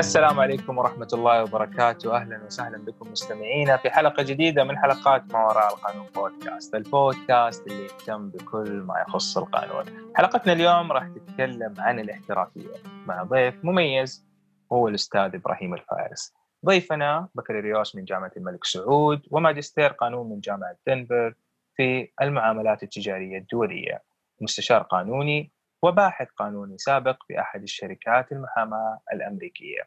السلام 0.00 0.40
عليكم 0.40 0.78
ورحمة 0.78 1.08
الله 1.12 1.42
وبركاته. 1.42 2.16
أهلا 2.16 2.44
وسهلا 2.44 2.78
بكم 2.78 3.12
مستمعينا 3.12 3.76
في 3.76 3.90
حلقة 3.90 4.22
جديدة 4.22 4.64
من 4.64 4.78
حلقات 4.78 5.32
ما 5.32 5.46
وراء 5.46 5.74
القانون 5.74 6.06
بودكاست 6.14 6.74
البودكاست 6.74 7.66
اللي 7.66 7.84
يهتم 7.84 8.28
بكل 8.30 8.70
ما 8.72 9.04
يخص 9.08 9.38
القانون. 9.38 9.84
حلقتنا 10.16 10.52
اليوم 10.52 10.92
راح 10.92 11.08
تتكلم 11.08 11.74
عن 11.78 11.98
الاحترافية 11.98 12.74
مع 13.06 13.22
ضيف 13.22 13.64
مميز 13.64 14.26
هو 14.72 14.88
الأستاذ 14.88 15.34
إبراهيم 15.34 15.74
الفارس. 15.74 16.34
ضيفنا 16.66 17.28
بكالوريوس 17.34 17.96
من 17.96 18.04
جامعة 18.04 18.32
الملك 18.36 18.64
سعود 18.64 19.22
وماجستير 19.30 19.92
قانون 19.92 20.30
من 20.30 20.40
جامعة 20.40 20.76
دنفر 20.86 21.34
في 21.76 22.12
المعاملات 22.22 22.82
التجارية 22.82 23.38
الدولية. 23.38 24.02
مستشار 24.40 24.82
قانوني 24.82 25.52
وباحث 25.82 26.28
قانوني 26.36 26.78
سابق 26.78 27.16
في 27.28 27.40
أحد 27.40 27.62
الشركات 27.62 28.32
المحاماة 28.32 29.00
الأمريكية. 29.12 29.82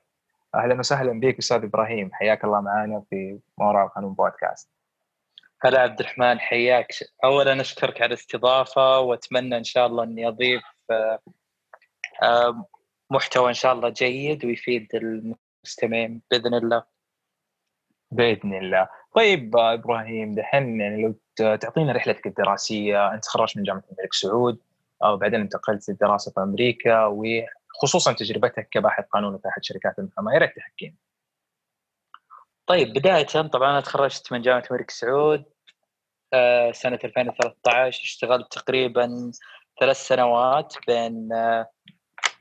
أهلا 0.56 0.80
وسهلا 0.80 1.20
بك 1.20 1.38
أستاذ 1.38 1.64
إبراهيم 1.64 2.10
حياك 2.14 2.44
الله 2.44 2.62
معنا 2.62 3.04
في 3.10 3.40
ما 3.58 3.66
وراء 3.66 3.86
القانون 3.86 4.14
بودكاست. 4.14 4.70
هلا 5.62 5.82
عبد 5.82 6.00
الرحمن 6.00 6.40
حياك 6.40 6.88
اولا 7.24 7.62
أشكرك 7.62 8.02
على 8.02 8.08
الاستضافة 8.08 9.00
وأتمنى 9.00 9.58
إن 9.58 9.64
شاء 9.64 9.88
الله 9.88 10.04
اني 10.04 10.28
اضيف 10.28 10.64
آه، 10.92 11.20
آه، 12.24 12.68
محتوى 13.10 13.50
إن 13.50 13.54
شاء 13.54 13.74
الله 13.74 13.90
جيد 13.90 14.46
ويفيد 14.46 14.88
المستمعين 14.96 16.22
بإذن 16.32 16.54
الله. 16.54 16.84
بإذن 18.12 18.54
الله. 18.54 18.90
طيب 19.16 19.58
إبراهيم 19.58 20.36
دحين 20.36 20.82
يعني 20.82 21.02
لو 21.02 21.16
تعطينا 21.56 21.92
رحلتك 21.94 22.28
الدراسية 22.28 23.14
أنت 23.14 23.24
تخرجت 23.24 23.58
من 23.58 23.64
جامعة 23.64 23.84
الملك 23.92 24.14
سعود 24.14 24.60
وبعدين 25.12 25.42
انتقلت 25.42 25.90
للدراسه 25.90 26.32
في 26.32 26.40
أمريكا 26.40 27.06
وخصوصا 27.06 28.14
تجربتك 28.14 28.68
كباحث 28.72 29.06
قانوني 29.06 29.40
في 29.40 29.48
أحد 29.48 29.64
شركات 29.64 30.00
المحاماه 30.00 30.34
يا 30.34 30.40
ريت 30.40 30.56
تحكينا. 30.56 30.96
طيب 32.68 32.94
بداية 32.94 33.26
طبعا 33.26 33.70
أنا 33.72 33.82
تخرجت 33.82 34.32
من 34.34 34.42
جامعة 34.42 34.64
الملك 34.72 34.92
سعود 34.92 35.46
آه، 36.34 36.72
سنة 36.72 37.00
2013 37.04 38.02
اشتغلت 38.04 38.54
تقريبا 38.54 39.32
ثلاث 39.80 39.98
سنوات 39.98 40.76
بين 40.88 41.34
آه، 41.34 41.72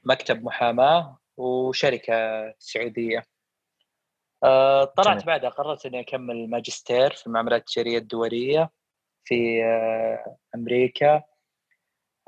مكتب 0.04 0.44
محاماة 0.44 1.18
وشركة 1.36 2.14
سعودية. 2.58 3.22
آه، 4.44 4.84
طلعت 4.84 5.26
بعدها 5.26 5.50
قررت 5.50 5.86
إني 5.86 6.00
أكمل 6.00 6.50
ماجستير 6.50 7.10
في 7.14 7.26
المعاملات 7.26 7.60
التجارية 7.60 7.98
الدولية 7.98 8.70
في 9.24 9.62
أمريكا 10.54 11.22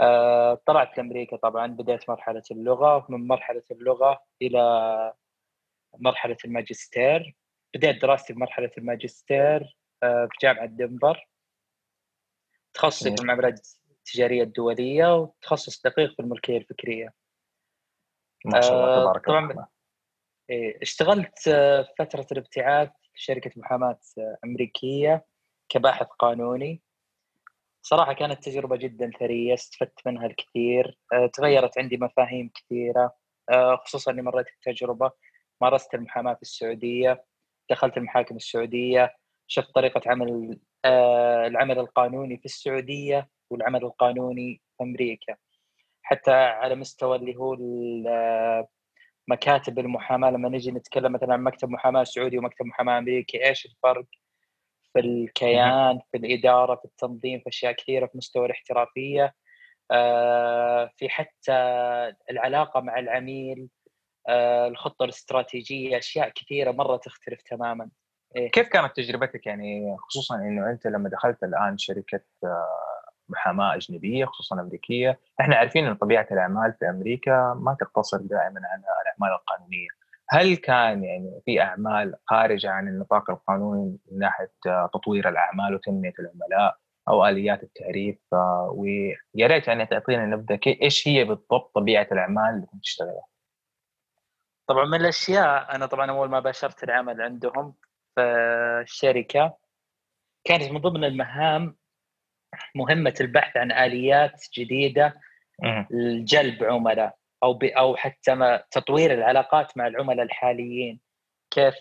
آه، 0.00 0.54
طلعت 0.66 0.98
لأمريكا 0.98 1.36
طبعا 1.36 1.66
بديت 1.66 2.10
مرحلة 2.10 2.42
اللغة 2.50 3.06
ومن 3.08 3.26
مرحلة 3.26 3.62
اللغة 3.70 4.24
إلى 4.42 5.12
مرحلة 5.98 6.36
الماجستير. 6.44 7.36
بديت 7.74 8.02
دراستي 8.02 8.32
بمرحلة 8.32 8.70
الماجستير 8.78 9.78
آه، 10.02 10.28
في 10.30 10.36
جامعة 10.42 10.66
دنفر. 10.66 11.28
تخصصي 12.74 13.16
في 13.16 13.22
المعاملات 13.22 13.68
التجارية 13.90 14.42
الدولية 14.42 15.16
وتخصص 15.16 15.82
دقيق 15.82 16.12
في 16.14 16.20
الملكية 16.20 16.56
الفكرية. 16.56 17.14
ما 18.44 18.60
شاء 18.60 18.74
الله 18.74 18.96
آه، 18.96 19.00
تبارك 19.00 19.28
الله. 19.28 19.66
إيه، 20.50 20.82
اشتغلت 20.82 21.38
فترة 21.98 22.26
الابتعاث 22.32 22.88
في 22.88 23.22
شركة 23.22 23.50
محاماة 23.56 23.98
أمريكية 24.44 25.26
كباحث 25.68 26.06
قانوني. 26.06 26.82
صراحة 27.86 28.12
كانت 28.12 28.44
تجربة 28.44 28.76
جدا 28.76 29.10
ثرية 29.20 29.54
استفدت 29.54 30.06
منها 30.06 30.26
الكثير 30.26 30.98
أه، 31.12 31.26
تغيرت 31.26 31.78
عندي 31.78 31.96
مفاهيم 31.96 32.50
كثيرة 32.54 33.12
أه، 33.50 33.76
خصوصا 33.76 34.10
إني 34.12 34.22
مريت 34.22 34.46
بتجربة 34.60 35.10
مارست 35.60 35.94
المحاماة 35.94 36.34
في 36.34 36.42
السعودية 36.42 37.24
دخلت 37.70 37.96
المحاكم 37.96 38.36
السعودية 38.36 39.16
شفت 39.46 39.74
طريقة 39.74 40.00
عمل 40.06 40.58
أه، 40.84 41.46
العمل 41.46 41.78
القانوني 41.78 42.38
في 42.38 42.44
السعودية 42.44 43.28
والعمل 43.50 43.84
القانوني 43.84 44.62
في 44.78 44.84
أمريكا 44.84 45.36
حتى 46.02 46.32
على 46.32 46.74
مستوى 46.74 47.16
اللي 47.16 47.36
هو 47.36 47.56
مكاتب 49.28 49.78
المحاماة 49.78 50.30
لما 50.30 50.48
نجي 50.48 50.70
نتكلم 50.70 51.12
مثلا 51.12 51.32
عن 51.32 51.42
مكتب 51.42 51.68
محاماة 51.70 52.04
سعودي 52.04 52.38
ومكتب 52.38 52.66
محاماة 52.66 52.98
أمريكي 52.98 53.48
إيش 53.48 53.66
الفرق؟ 53.66 54.06
في 54.94 55.00
الكيان 55.00 55.98
في 56.12 56.16
الإدارة 56.16 56.74
في 56.74 56.84
التنظيم 56.84 57.40
في 57.40 57.48
أشياء 57.48 57.72
كثيرة 57.72 58.06
في 58.06 58.18
مستوى 58.18 58.46
الاحترافية 58.46 59.34
آه، 59.90 60.90
في 60.96 61.08
حتى 61.08 61.52
العلاقة 62.30 62.80
مع 62.80 62.98
العميل 62.98 63.68
آه، 64.28 64.68
الخطة 64.68 65.04
الاستراتيجية 65.04 65.98
أشياء 65.98 66.28
كثيرة 66.28 66.72
مرة 66.72 66.96
تختلف 66.96 67.42
تماما. 67.42 67.90
إيه؟ 68.36 68.50
كيف 68.50 68.68
كانت 68.68 68.96
تجربتك 68.96 69.46
يعني 69.46 69.96
خصوصا 69.98 70.36
إنه 70.36 70.70
أنت 70.70 70.86
لما 70.86 71.08
دخلت 71.08 71.42
الآن 71.42 71.78
شركة 71.78 72.24
آه، 72.44 72.68
محاماة 73.28 73.74
أجنبية 73.74 74.24
خصوصا 74.24 74.60
أمريكية، 74.60 75.20
إحنا 75.40 75.56
عارفين 75.56 75.86
إن 75.86 75.94
طبيعة 75.94 76.26
الأعمال 76.32 76.74
في 76.78 76.90
أمريكا 76.90 77.54
ما 77.60 77.76
تقتصر 77.80 78.18
دائما 78.18 78.60
على 78.64 78.82
الأعمال 79.02 79.38
القانونية، 79.40 79.88
هل 80.34 80.56
كان 80.56 81.04
يعني 81.04 81.40
في 81.44 81.60
أعمال 81.60 82.14
خارجة 82.26 82.70
عن 82.70 82.88
النطاق 82.88 83.30
القانوني 83.30 83.98
من 84.10 84.18
ناحية 84.18 84.52
تطوير 84.94 85.28
الأعمال 85.28 85.74
وتنمية 85.74 86.12
العملاء 86.18 86.78
أو 87.08 87.26
آليات 87.26 87.62
التعريف؟ 87.62 88.18
ويا 88.68 89.46
ريت 89.46 89.68
يعني 89.68 89.86
تعطينا 89.86 90.26
نبذة 90.26 90.60
إيش 90.66 91.08
هي 91.08 91.24
بالضبط 91.24 91.74
طبيعة 91.74 92.08
الأعمال 92.12 92.54
اللي 92.54 92.66
كنت 92.66 92.82
تشتغلها؟ 92.82 93.26
طبعا 94.66 94.84
من 94.84 95.00
الأشياء 95.00 95.74
أنا 95.74 95.86
طبعا 95.86 96.10
أول 96.10 96.28
ما 96.28 96.40
باشرت 96.40 96.84
العمل 96.84 97.22
عندهم 97.22 97.74
في 98.14 98.20
الشركة 98.82 99.56
كانت 100.44 100.72
من 100.72 100.78
ضمن 100.78 101.04
المهام 101.04 101.76
مهمة 102.74 103.14
البحث 103.20 103.56
عن 103.56 103.72
آليات 103.72 104.44
جديدة 104.58 105.14
لجلب 105.90 106.64
عملاء. 106.64 107.16
أو 107.44 107.58
أو 107.62 107.96
حتى 107.96 108.60
تطوير 108.70 109.14
العلاقات 109.14 109.78
مع 109.78 109.86
العملاء 109.86 110.24
الحاليين. 110.26 111.00
كيف 111.50 111.74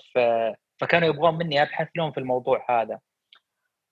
فكانوا 0.81 1.07
يبغون 1.09 1.35
مني 1.37 1.61
أبحث 1.61 1.87
لهم 1.95 2.11
في 2.11 2.19
الموضوع 2.19 2.65
هذا. 2.69 2.99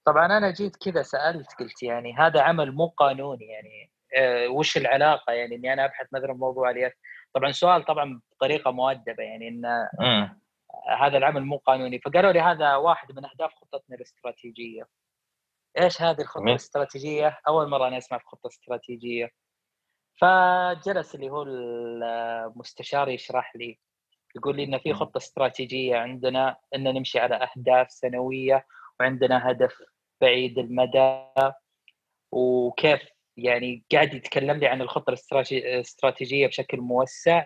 طبعا 0.06 0.26
أنا 0.26 0.52
جيت 0.52 0.76
كذا 0.76 1.02
سألت 1.02 1.48
قلت 1.60 1.84
يعني 1.84 2.14
هذا 2.14 2.42
عمل 2.42 2.72
مو 2.72 2.88
قانوني 2.88 3.46
يعني 3.46 3.92
آه، 4.18 4.48
وش 4.50 4.78
العلاقة 4.78 5.34
يعني 5.34 5.56
إني 5.56 5.74
أنا 5.74 5.86
أبحث 5.86 6.08
مثلا 6.14 6.34
موضوع 6.34 6.70
اليات 6.72 6.94
طبعا 7.34 7.52
سؤال 7.52 7.86
طبعا 7.86 8.22
بطريقة 8.32 8.72
مؤدبة 8.72 9.24
يعني 9.24 9.48
إن 9.48 9.66
هذا 11.00 11.18
العمل 11.18 11.46
مو 11.46 11.58
قانوني. 11.58 12.00
فقالوا 12.00 12.32
لي 12.32 12.40
هذا 12.40 12.76
واحد 12.76 13.12
من 13.12 13.26
أهداف 13.26 13.54
خطتنا 13.54 13.96
الاستراتيجية. 13.96 14.84
إيش 15.80 16.02
هذه 16.02 16.22
الخطة 16.22 16.44
الاستراتيجية؟ 16.44 17.40
أول 17.48 17.70
مرة 17.70 17.88
أنا 17.88 17.98
أسمع 17.98 18.18
في 18.18 18.26
خطة 18.26 18.48
استراتيجية. 18.48 19.30
فجلس 20.22 21.16
اللي 21.16 21.30
هو 21.30 21.44
المستشار 21.44 23.10
يشرح 23.10 23.56
لي 23.56 23.80
يقول 24.36 24.56
لي 24.56 24.64
إن 24.64 24.78
في 24.80 24.94
خطة 24.94 25.18
استراتيجية 25.18 25.96
عندنا 25.98 26.58
إن 26.76 26.84
نمشي 26.84 27.20
على 27.20 27.36
أهداف 27.36 27.92
سنوية 27.92 28.66
وعندنا 29.00 29.52
هدف 29.52 29.76
بعيد 30.22 30.58
المدى 30.60 31.26
وكيف 32.32 33.02
يعني 33.38 33.84
قاعد 33.92 34.14
يتكلم 34.14 34.58
لي 34.58 34.68
عن 34.68 34.82
الخطة 34.82 35.16
الاستراتيجية 35.52 36.48
بشكل 36.48 36.78
موسع 36.82 37.44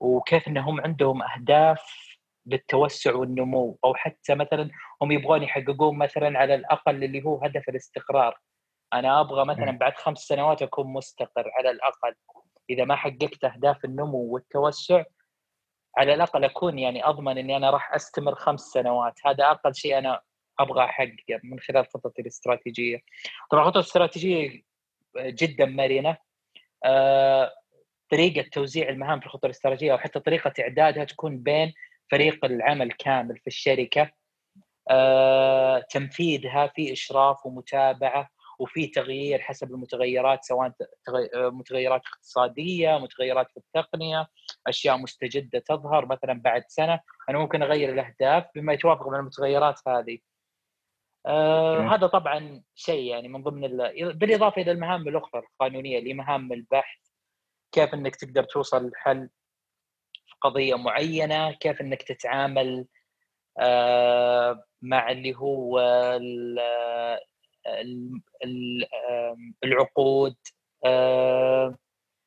وكيف 0.00 0.48
إنهم 0.48 0.80
عندهم 0.80 1.22
أهداف 1.22 1.82
بالتوسع 2.44 3.14
والنمو 3.14 3.78
أو 3.84 3.94
حتى 3.94 4.34
مثلا 4.34 4.70
هم 5.02 5.12
يبغون 5.12 5.42
يحققون 5.42 5.98
مثلا 5.98 6.38
على 6.38 6.54
الأقل 6.54 7.04
اللي 7.04 7.24
هو 7.24 7.44
هدف 7.44 7.68
الاستقرار. 7.68 8.38
أنا 8.92 9.20
أبغى 9.20 9.44
مثلا 9.44 9.70
بعد 9.70 9.94
خمس 9.94 10.18
سنوات 10.18 10.62
أكون 10.62 10.92
مستقر 10.92 11.50
على 11.58 11.70
الأقل. 11.70 12.14
إذا 12.70 12.84
ما 12.84 12.96
حققت 12.96 13.44
أهداف 13.44 13.84
النمو 13.84 14.18
والتوسع 14.18 15.04
على 15.96 16.14
الأقل 16.14 16.44
أكون 16.44 16.78
يعني 16.78 17.06
أضمن 17.06 17.38
إني 17.38 17.56
أنا 17.56 17.70
راح 17.70 17.94
أستمر 17.94 18.34
خمس 18.34 18.60
سنوات. 18.60 19.14
هذا 19.26 19.50
أقل 19.50 19.74
شيء 19.74 19.98
أنا 19.98 20.20
أبغى 20.60 20.84
أحققه 20.84 21.40
من 21.42 21.60
خلال 21.60 21.86
خطتي 21.94 22.22
الاستراتيجية. 22.22 23.00
طبعا 23.50 23.62
الخطه 23.62 23.78
الاستراتيجية 23.78 24.62
جدا 25.18 25.66
مرنة. 25.66 26.16
آه، 26.84 27.52
طريقة 28.10 28.48
توزيع 28.52 28.88
المهام 28.88 29.20
في 29.20 29.26
الخطة 29.26 29.46
الاستراتيجية 29.46 29.92
أو 29.92 29.98
حتى 29.98 30.20
طريقة 30.20 30.52
إعدادها 30.60 31.04
تكون 31.04 31.38
بين 31.38 31.72
فريق 32.10 32.44
العمل 32.44 32.92
كامل 32.92 33.38
في 33.38 33.46
الشركة. 33.46 34.10
آه، 34.90 35.78
تنفيذها 35.90 36.66
في 36.66 36.92
إشراف 36.92 37.46
ومتابعة. 37.46 38.30
وفي 38.58 38.86
تغيير 38.86 39.38
حسب 39.38 39.70
المتغيرات 39.70 40.44
سواء 40.44 40.72
متغيرات 41.34 42.02
اقتصادية، 42.06 42.98
متغيرات 42.98 43.50
في 43.50 43.56
التقنية، 43.56 44.28
أشياء 44.66 44.96
مستجدة 44.96 45.58
تظهر 45.58 46.06
مثلا 46.06 46.40
بعد 46.40 46.64
سنة، 46.68 47.00
أنا 47.30 47.38
ممكن 47.38 47.62
أغير 47.62 47.92
الأهداف 47.92 48.44
بما 48.54 48.72
يتوافق 48.72 49.08
مع 49.08 49.18
المتغيرات 49.18 49.80
هذه. 49.88 50.18
آه 51.26 51.94
هذا 51.94 52.06
طبعا 52.06 52.62
شيء 52.74 53.10
يعني 53.10 53.28
من 53.28 53.42
ضمن 53.42 53.60
بالإضافة 54.12 54.62
إلى 54.62 54.70
المهام 54.70 55.08
الأخرى 55.08 55.40
القانونية 55.40 55.98
اللي 55.98 56.14
مهام 56.14 56.52
البحث 56.52 56.98
كيف 57.72 57.94
إنك 57.94 58.16
تقدر 58.16 58.44
توصل 58.44 58.88
لحل 58.88 59.28
في 60.26 60.34
قضية 60.40 60.74
معينة 60.74 61.52
كيف 61.52 61.80
إنك 61.80 62.02
تتعامل 62.02 62.86
آه، 63.58 64.64
مع 64.82 65.10
اللي 65.10 65.34
هو 65.34 65.80
العقود 69.64 70.36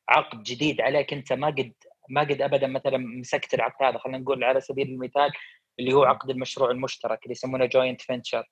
عقد 0.10 0.44
جديد 0.44 0.82
عليك 0.82 1.14
انت 1.14 1.34
ما 1.34 1.48
قد 1.48 1.74
ما 2.10 2.22
قد 2.22 2.42
ابدا 2.42 2.68
مثلا 2.68 2.98
مسكت 2.98 3.54
العقد 3.54 3.84
هذا 3.84 3.98
خلينا 3.98 4.18
نقول 4.18 4.44
على 4.44 4.62
سبيل 4.62 4.88
المثال 4.88 5.32
اللي 5.80 5.94
هو 5.94 6.04
عقد 6.04 6.30
المشروع 6.30 6.72
المشترك 6.72 7.24
اللي 7.24 7.32
يسمونه 7.32 7.66
جوينت 7.66 8.02
فينشر 8.02 8.50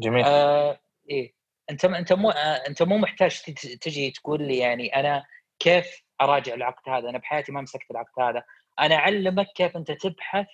جميل. 0.00 0.24
آه 0.24 0.80
إيه. 1.10 1.34
انت 1.70 1.84
انت 1.84 2.12
مو 2.12 2.30
آه 2.30 2.68
انت 2.68 2.82
مو 2.82 2.98
محتاج 2.98 3.40
تجي 3.80 4.10
تقول 4.10 4.42
لي 4.42 4.58
يعني 4.58 4.96
أنا 4.96 5.24
كيف 5.58 6.02
أراجع 6.20 6.54
العقد 6.54 6.88
هذا؟ 6.88 7.08
أنا 7.10 7.18
بحياتي 7.18 7.52
ما 7.52 7.60
مسكت 7.60 7.90
العقد 7.90 8.20
هذا. 8.22 8.44
أنا 8.80 8.94
أعلمك 8.94 9.46
كيف 9.54 9.76
أنت 9.76 9.92
تبحث 9.92 10.46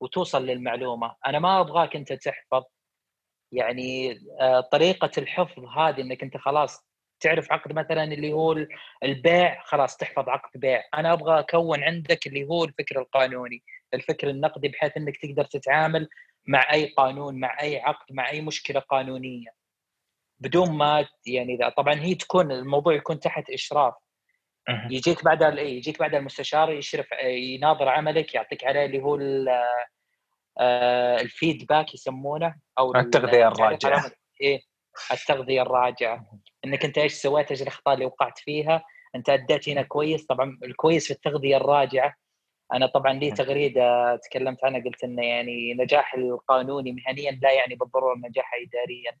وتوصل 0.00 0.46
للمعلومة. 0.46 1.16
أنا 1.26 1.38
ما 1.38 1.60
أبغاك 1.60 1.96
أنت 1.96 2.12
تحفظ 2.12 2.62
يعني 3.54 4.18
آه 4.40 4.60
طريقة 4.60 5.10
الحفظ 5.18 5.64
هذه 5.64 6.00
إنك 6.00 6.22
أنت 6.22 6.36
خلاص 6.36 6.84
تعرف 7.20 7.52
عقد 7.52 7.72
مثلا 7.72 8.04
اللي 8.04 8.32
هو 8.32 8.66
البيع 9.04 9.62
خلاص 9.62 9.96
تحفظ 9.96 10.28
عقد 10.28 10.60
بيع. 10.60 10.82
أنا 10.94 11.12
أبغى 11.12 11.38
أكون 11.40 11.82
عندك 11.84 12.26
اللي 12.26 12.44
هو 12.44 12.64
الفكر 12.64 12.98
القانوني 13.00 13.62
الفكر 13.94 14.30
النقدي 14.30 14.68
بحيث 14.68 14.96
إنك 14.96 15.16
تقدر 15.16 15.44
تتعامل 15.44 16.08
مع 16.46 16.72
أي 16.72 16.86
قانون 16.86 17.40
مع 17.40 17.60
أي 17.62 17.80
عقد 17.80 18.06
مع 18.12 18.30
أي 18.30 18.40
مشكلة 18.40 18.80
قانونية. 18.80 19.48
بدون 20.40 20.70
ما 20.72 21.08
يعني 21.26 21.54
إذا 21.54 21.68
طبعا 21.68 21.94
هي 21.94 22.14
تكون 22.14 22.52
الموضوع 22.52 22.94
يكون 22.94 23.20
تحت 23.20 23.50
إشراف. 23.50 23.94
يجيك 24.90 25.24
بعد 25.24 25.42
اي 25.42 25.76
يجيك 25.76 25.98
بعد 25.98 26.14
المستشار 26.14 26.72
يشرف 26.72 27.06
يناظر 27.24 27.88
عملك 27.88 28.34
يعطيك 28.34 28.64
عليه 28.64 28.86
اللي 28.86 29.02
هو 29.02 29.18
الفيدباك 30.60 31.94
يسمونه 31.94 32.54
أو 32.78 32.94
التغذية 32.94 33.48
الراجعة. 33.48 34.10
إيه 34.40 34.60
التغذية 35.12 35.62
الراجعة. 35.62 36.38
إنك 36.64 36.84
أنت 36.84 36.98
إيش 36.98 37.12
سويت؟ 37.12 37.50
إيش 37.50 37.62
الأخطاء 37.62 37.94
اللي 37.94 38.06
وقعت 38.06 38.38
فيها؟ 38.38 38.84
أنت 39.14 39.28
أديت 39.28 39.68
هنا 39.68 39.82
كويس؟ 39.82 40.26
طبعا 40.26 40.58
الكويس 40.64 41.06
في 41.06 41.10
التغذية 41.10 41.56
الراجعة. 41.56 42.14
أنا 42.72 42.86
طبعا 42.86 43.12
لي 43.12 43.30
تغريدة 43.30 44.16
تكلمت 44.16 44.64
عنها 44.64 44.84
قلت 44.84 45.04
انه 45.04 45.22
يعني 45.22 45.74
نجاح 45.74 46.14
القانوني 46.14 46.92
مهنيا 46.92 47.30
لا 47.30 47.52
يعني 47.52 47.74
بالضرورة 47.74 48.16
نجاح 48.16 48.50
اداريا. 48.54 49.18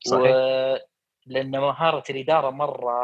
صحيح. 0.00 0.36
و... 0.36 0.78
لأن 1.26 1.50
مهارة 1.50 2.04
الإدارة 2.10 2.50
مرة 2.50 3.00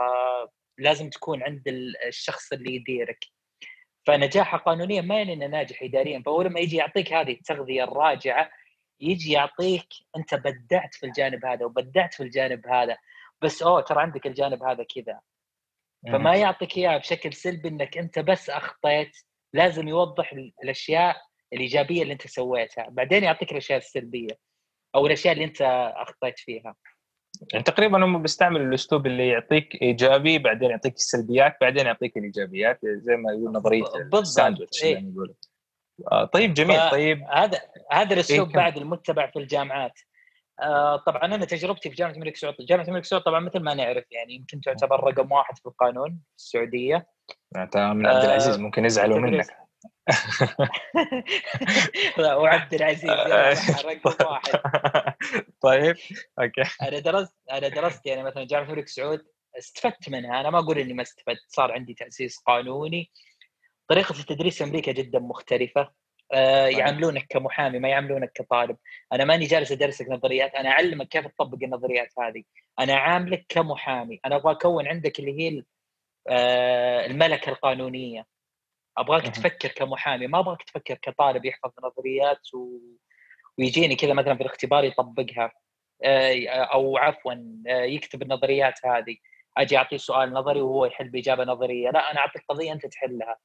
لازم 0.79 1.11
تكون 1.11 1.43
عند 1.43 1.63
الشخص 2.07 2.53
اللي 2.53 2.75
يديرك. 2.75 3.25
فنجاحه 4.07 4.59
قانونيا 4.59 5.01
ما 5.01 5.17
يعني 5.17 5.33
إنه 5.33 5.47
ناجح 5.47 5.83
اداريا 5.83 6.23
فهو 6.27 6.43
لما 6.43 6.61
يجي 6.61 6.77
يعطيك 6.77 7.13
هذه 7.13 7.33
التغذية 7.33 7.85
الراجعة 7.85 8.51
يجي 9.01 9.33
يعطيك 9.33 9.89
أنت 10.17 10.35
بدعت 10.35 10.95
في 10.95 11.07
الجانب 11.07 11.45
هذا 11.45 11.65
وبدعت 11.65 12.15
في 12.15 12.23
الجانب 12.23 12.67
هذا. 12.67 12.97
بس 13.43 13.63
أوه 13.63 13.81
ترى 13.81 14.03
عندك 14.03 14.27
الجانب 14.27 14.63
هذا 14.63 14.85
كذا. 14.95 15.21
فما 16.13 16.37
يعطيك 16.37 16.77
اياها 16.77 16.99
بشكل 16.99 17.33
سلبي 17.33 17.69
إنك 17.69 17.99
أنت 17.99 18.19
بس 18.19 18.51
أخطيت 18.51 19.17
لازم 19.53 19.89
يوضح 19.89 20.33
الأشياء 20.63 21.17
الإيجابية 21.53 22.03
اللي 22.03 22.13
أنت 22.13 22.27
سويتها. 22.27 22.89
بعدين 22.89 23.25
يعطيك 23.25 23.53
الأشياء 23.53 23.79
السلبية 23.79 24.39
أو 24.95 25.07
الأشياء 25.07 25.35
اللي 25.35 25.45
أنت 25.45 25.63
أخطيت 25.97 26.39
فيها. 26.39 26.75
يعني 27.53 27.65
تقريبا 27.65 28.05
هم 28.05 28.23
بيستعملوا 28.23 28.67
الأسلوب 28.67 29.07
اللي 29.07 29.29
يعطيك 29.29 29.83
إيجابي 29.83 30.39
بعدين 30.39 30.71
يعطيك 30.71 30.95
السلبيات 30.95 31.57
بعدين 31.61 31.87
يعطيك 31.87 32.17
الإيجابيات 32.17 32.81
زي 32.85 33.17
ما 33.17 33.33
يقول 33.33 33.53
نظرية 33.53 33.85
الساندويتش 34.15 34.85
إيه؟ 34.85 35.13
آه 36.13 36.25
طيب 36.25 36.55
جميل 36.55 36.91
طيب 36.91 37.23
هذا 37.33 37.61
هذا 37.93 38.15
الأسلوب 38.15 38.49
إيه 38.49 38.55
بعد 38.55 38.77
المتبع 38.77 39.31
في 39.31 39.39
الجامعات 39.39 40.01
آه 40.61 40.97
طبعا 40.97 41.25
أنا 41.25 41.45
تجربتي 41.45 41.91
في 41.91 41.97
جامعة 41.97 42.13
الملك 42.15 42.37
سعود، 42.37 42.55
جامعة 42.61 42.85
الملك 42.85 43.05
سعود 43.05 43.23
طبعا 43.23 43.41
مثل 43.41 43.59
ما 43.59 43.75
نعرف 43.75 44.05
يعني 44.11 44.35
يمكن 44.35 44.61
تعتبر 44.61 45.05
رقم 45.05 45.33
واحد 45.33 45.59
في 45.59 45.67
القانون 45.67 46.11
في 46.11 46.37
السعودية. 46.37 47.07
انت 47.57 47.77
من 47.77 48.07
عبد 48.07 48.25
العزيز 48.25 48.57
آه 48.57 48.61
ممكن 48.61 48.85
يزعلوا 48.85 49.19
منك. 49.19 49.64
وعبد 52.19 52.75
العزيز 52.75 53.11
رقم 53.87 54.27
واحد. 54.27 54.61
طيب 55.61 55.97
أوكي. 56.41 56.63
أنا 56.83 56.99
درست 56.99 57.35
أنا 57.53 57.69
درست 57.69 58.07
يعني 58.07 58.23
مثلا 58.23 58.45
جامعة 58.45 58.65
الملك 58.65 58.89
سعود 58.89 59.25
استفدت 59.59 60.09
منها. 60.09 60.41
أنا 60.41 60.51
ما 60.51 60.59
أقول 60.59 60.79
إني 60.79 60.93
ما 60.95 61.03
استفدت 61.03 61.45
صار 61.49 61.73
عندي 61.73 61.95
تأسيس 61.95 62.39
قانوني. 62.39 63.11
طريقة 63.89 64.21
التدريس 64.21 64.59
في 64.59 64.65
أمريكا 64.65 64.93
جدا 64.93 65.19
مختلفة. 65.19 65.93
آه، 66.33 66.67
يعاملونك 66.67 67.27
كمحامي 67.29 67.79
ما 67.79 67.89
يعاملونك 67.89 68.33
كطالب. 68.35 68.77
أنا 69.13 69.25
ماني 69.25 69.47
جالس 69.47 69.73
ادرسك 69.73 70.09
نظريات 70.09 70.55
أنا 70.55 70.69
أعلمك 70.71 71.09
كيف 71.09 71.27
تطبق 71.27 71.59
النظريات 71.63 72.09
هذه. 72.21 72.43
أنا 72.81 72.95
عاملك 72.95 73.47
كمحامي. 73.49 74.21
أنا 74.27 74.37
أبغى 74.37 74.53
أكون 74.53 74.89
عندك 74.89 75.19
اللي 75.19 75.41
هي 75.41 75.63
آه، 76.29 77.07
الملكة 77.07 77.51
القانونية. 77.51 78.34
أبغاك 78.99 79.23
تفكر 79.23 79.69
كمحامي 79.69 80.27
ما 80.27 80.39
أبغاك 80.39 80.63
تفكر 80.63 80.95
كطالب 80.95 81.45
يحفظ 81.45 81.71
نظريات 81.85 82.55
و... 82.55 82.79
ويجيني 83.59 83.97
كذا 83.97 84.13
مثلا 84.13 84.35
في 84.35 84.41
الاختبار 84.41 84.85
يطبقها. 84.85 85.53
آه، 86.05 86.49
أو 86.49 86.97
عفوا 86.97 87.35
يكتب 87.67 88.23
النظريات 88.23 88.75
هذه. 88.87 89.17
أجي 89.57 89.77
أعطيه 89.77 89.97
سؤال 89.97 90.33
نظري 90.33 90.61
وهو 90.61 90.87
يحل 90.87 91.09
بإجابة 91.09 91.45
نظرية. 91.45 91.91
لا 91.91 92.11
أنا 92.11 92.21
أعطيك 92.21 92.43
قضية 92.49 92.73
أنت 92.73 92.87
تحلها. 92.87 93.37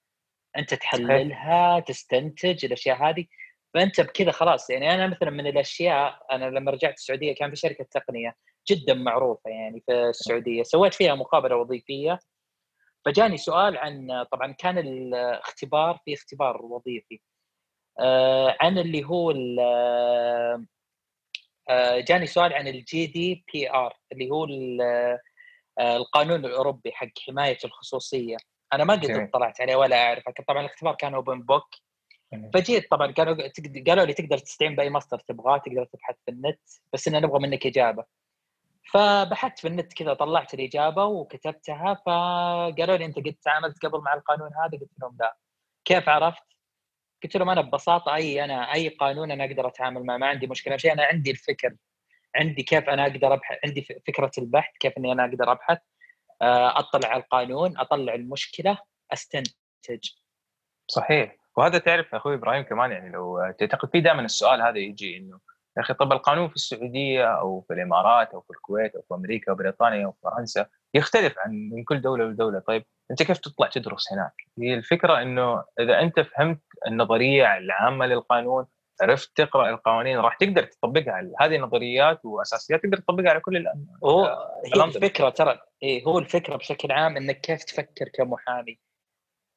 أنت 0.57 0.73
تحللها 0.73 1.79
تستنتج 1.79 2.65
الأشياء 2.65 3.09
هذه. 3.09 3.25
فأنت 3.73 4.01
بكذا 4.01 4.31
خلاص 4.31 4.69
يعني 4.69 4.93
أنا 4.93 5.07
مثلا 5.07 5.29
من 5.29 5.47
الأشياء 5.47 6.19
أنا 6.31 6.45
لما 6.45 6.71
رجعت 6.71 6.93
السعودية 6.93 7.35
كان 7.35 7.49
في 7.49 7.55
شركة 7.55 7.85
تقنية 7.91 8.35
جدا 8.69 8.93
معروفة 8.93 9.49
يعني 9.49 9.83
في 9.85 9.91
السعودية. 9.93 10.63
سويت 10.63 10.93
فيها 10.93 11.15
مقابلة 11.15 11.55
وظيفية. 11.55 12.19
فجاني 13.05 13.37
سؤال 13.37 13.77
عن 13.77 14.25
طبعا 14.31 14.51
كان 14.51 14.77
الاختبار 14.77 15.99
في 16.05 16.13
اختبار 16.13 16.61
وظيفي 16.65 17.19
آه، 17.99 18.57
عن 18.61 18.77
اللي 18.77 19.03
هو 19.03 19.33
آه، 21.69 21.99
جاني 21.99 22.25
سؤال 22.27 22.53
عن 22.53 22.67
ال 22.67 23.07
GDPR 23.07 23.93
اللي 24.11 24.29
هو 24.31 24.47
آه، 25.79 25.97
القانون 25.97 26.45
الأوروبي 26.45 26.91
حق 26.91 27.07
حماية 27.27 27.57
الخصوصية. 27.65 28.37
أنا 28.73 28.83
ما 28.83 28.93
قد 28.93 29.11
اطلعت 29.11 29.61
عليه 29.61 29.75
ولا 29.75 30.07
اعرف 30.07 30.23
طبعا 30.47 30.61
الاختبار 30.61 30.95
كان 30.95 31.13
open 31.13 31.41
book 31.41 31.67
فجيت 32.53 32.91
طبعا 32.91 33.11
كانوا 33.11 33.33
قالوا 33.87 34.05
لي 34.05 34.13
تقدر 34.13 34.37
تستعين 34.37 34.75
بأي 34.75 34.89
مصدر 34.89 35.19
تبغاه 35.19 35.57
تقدر 35.57 35.85
تبحث 35.85 36.15
في 36.25 36.31
النت 36.31 36.59
بس 36.93 37.07
اننا 37.07 37.19
نبغى 37.19 37.39
منك 37.39 37.65
إجابة. 37.65 38.05
فبحثت 38.93 39.59
في 39.59 39.67
النت 39.67 39.93
كذا 39.93 40.13
طلعت 40.13 40.53
الإجابة 40.53 41.05
وكتبتها 41.05 41.93
فقالوا 42.05 42.97
لي 42.97 43.05
أنت 43.05 43.17
قد 43.17 43.35
تعاملت 43.43 43.85
قبل 43.85 44.01
مع 44.01 44.13
القانون 44.13 44.49
هذا؟ 44.53 44.79
قلت 44.79 44.91
لهم 45.01 45.17
لا. 45.19 45.37
كيف 45.85 46.09
عرفت؟ 46.09 46.43
قلت 47.23 47.37
لهم 47.37 47.49
أنا 47.49 47.61
ببساطة 47.61 48.15
أي 48.15 48.43
أنا 48.43 48.73
أي 48.73 48.89
قانون 48.89 49.31
أنا 49.31 49.45
أقدر 49.45 49.67
أتعامل 49.67 50.05
معه 50.05 50.17
ما 50.17 50.27
عندي 50.27 50.47
مشكلة. 50.47 50.77
شيء 50.77 50.93
أنا 50.93 51.03
عندي 51.03 51.31
الفكر 51.31 51.75
عندي 52.35 52.63
كيف 52.63 52.89
أنا 52.89 53.03
أقدر 53.03 53.33
أبحث 53.33 53.57
عندي 53.65 53.81
فكرة 54.07 54.31
البحث 54.37 54.77
كيف 54.79 54.93
إني 54.97 55.11
أنا 55.11 55.25
أقدر 55.25 55.51
أبحث. 55.51 55.77
آه، 56.41 56.79
أطلع 56.79 57.09
على 57.09 57.23
القانون 57.23 57.77
أطلع 57.77 58.13
المشكلة 58.13 58.77
أستنتج. 59.13 60.09
صحيح. 60.87 61.35
وهذا 61.57 61.77
تعرف 61.77 62.15
أخوي 62.15 62.35
إبراهيم 62.35 62.63
كمان 62.63 62.91
يعني 62.91 63.09
لو 63.09 63.53
تعتقد 63.59 63.89
في 63.91 64.01
دائما 64.01 64.21
السؤال 64.21 64.61
هذا 64.61 64.77
يجي 64.77 65.17
إنه 65.17 65.39
يا 65.77 65.81
أخي 65.81 65.93
طب 65.93 66.11
القانون 66.11 66.49
في 66.49 66.55
السعودية 66.55 67.25
أو 67.25 67.61
في 67.61 67.73
الإمارات 67.73 68.33
أو 68.33 68.41
في 68.41 68.49
الكويت 68.49 68.95
أو 68.95 69.01
في 69.01 69.13
أمريكا 69.13 69.51
وبريطانيا 69.51 70.07
وفرنسا 70.07 70.65
يختلف 70.93 71.35
عن 71.39 71.69
من 71.73 71.83
كل 71.83 72.01
دولة 72.01 72.25
لدولة. 72.25 72.59
طيب 72.59 72.85
أنت 73.11 73.23
كيف 73.23 73.37
تطلع 73.37 73.67
تدرس 73.67 74.13
هناك؟ 74.13 74.33
هي 74.61 74.73
الفكرة 74.73 75.21
إنه 75.21 75.63
إذا 75.79 75.99
أنت 75.99 76.19
فهمت 76.19 76.61
النظرية 76.87 77.57
العامة 77.57 78.05
للقانون 78.05 78.65
عرفت 79.01 79.37
تقرأ 79.37 79.69
القوانين 79.69 80.19
راح 80.19 80.35
تقدر 80.37 80.63
تطبقها. 80.63 81.31
هذه 81.41 81.57
نظريات 81.57 82.25
وأساسيات 82.25 82.83
تقدر 82.83 82.97
تطبقها 82.97 83.29
على 83.29 83.39
كل 83.39 83.67
هو 84.03 84.25
هي 84.75 84.83
الفكرة 84.83 85.29
ترى 85.29 85.59
إيه 85.83 86.03
هو 86.03 86.19
الفكرة 86.19 86.55
بشكل 86.55 86.91
عام 86.91 87.17
إنك 87.17 87.41
كيف 87.41 87.63
تفكر 87.63 88.09
كمحامي. 88.13 88.79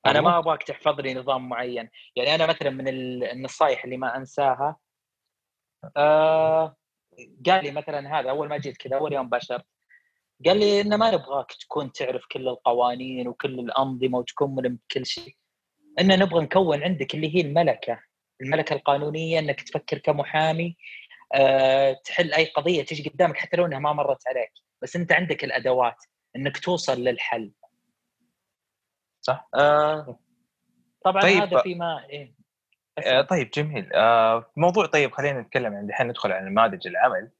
أنا 0.06 0.20
ما 0.20 0.38
أبغاك 0.38 0.62
تحفظ 0.62 1.00
لي 1.00 1.14
نظام 1.14 1.48
معين. 1.48 1.88
يعني 2.16 2.34
أنا 2.34 2.46
مثلا 2.46 2.70
من 2.70 2.88
النصائح 2.88 3.84
اللي 3.84 3.96
ما 3.96 4.16
أنساها 4.16 4.76
آه 5.96 6.76
قال 7.46 7.64
لي 7.64 7.70
مثلا 7.70 8.20
هذا 8.20 8.30
أول 8.30 8.48
ما 8.48 8.58
جيت 8.58 8.76
كذا 8.76 8.96
أول 8.96 9.12
يوم 9.12 9.28
بشرت 9.28 9.64
قال 10.46 10.58
لي 10.58 10.80
إنه 10.80 10.96
ما 10.96 11.10
نبغاك 11.10 11.52
تكون 11.52 11.92
تعرف 11.92 12.26
كل 12.32 12.48
القوانين 12.48 13.28
وكل 13.28 13.60
الأنظمة 13.60 14.18
وتكون 14.18 14.54
ملم 14.54 14.78
بكل 14.88 15.06
شيء 15.06 15.36
ان 16.00 16.18
نبغى 16.18 16.44
نكون 16.44 16.82
عندك 16.82 17.14
اللي 17.14 17.36
هي 17.36 17.40
الملكة 17.40 18.00
الملكة 18.40 18.74
القانونية 18.74 19.38
إنك 19.38 19.60
تفكر 19.62 19.98
كمحامي 19.98 20.76
أه 21.34 21.92
تحل 22.04 22.34
أي 22.34 22.44
قضية 22.44 22.82
تيجي 22.82 23.10
قدامك 23.10 23.36
حتى 23.36 23.56
لو 23.56 23.66
إنها 23.66 23.78
ما 23.78 23.92
مرت 23.92 24.28
عليك 24.28 24.52
بس 24.82 24.96
أنت 24.96 25.12
عندك 25.12 25.44
الأدوات 25.44 26.04
إنك 26.36 26.58
توصل 26.58 27.00
للحل 27.00 27.52
صح؟ 29.20 29.48
أه 29.54 30.18
طبعا 31.04 31.22
طيب 31.22 31.42
هذا 31.42 31.62
فيما 31.62 32.06
إيه؟ 32.10 32.41
آه 32.98 33.22
طيب 33.22 33.50
جميل. 33.50 33.92
آه 33.94 34.50
موضوع 34.56 34.86
طيب 34.86 35.12
خلينا 35.12 35.40
نتكلم 35.40 35.74
عن 35.74 35.88
الحين 35.88 36.08
ندخل 36.08 36.32
على 36.32 36.50
نماذج 36.50 36.86
العمل. 36.86 37.30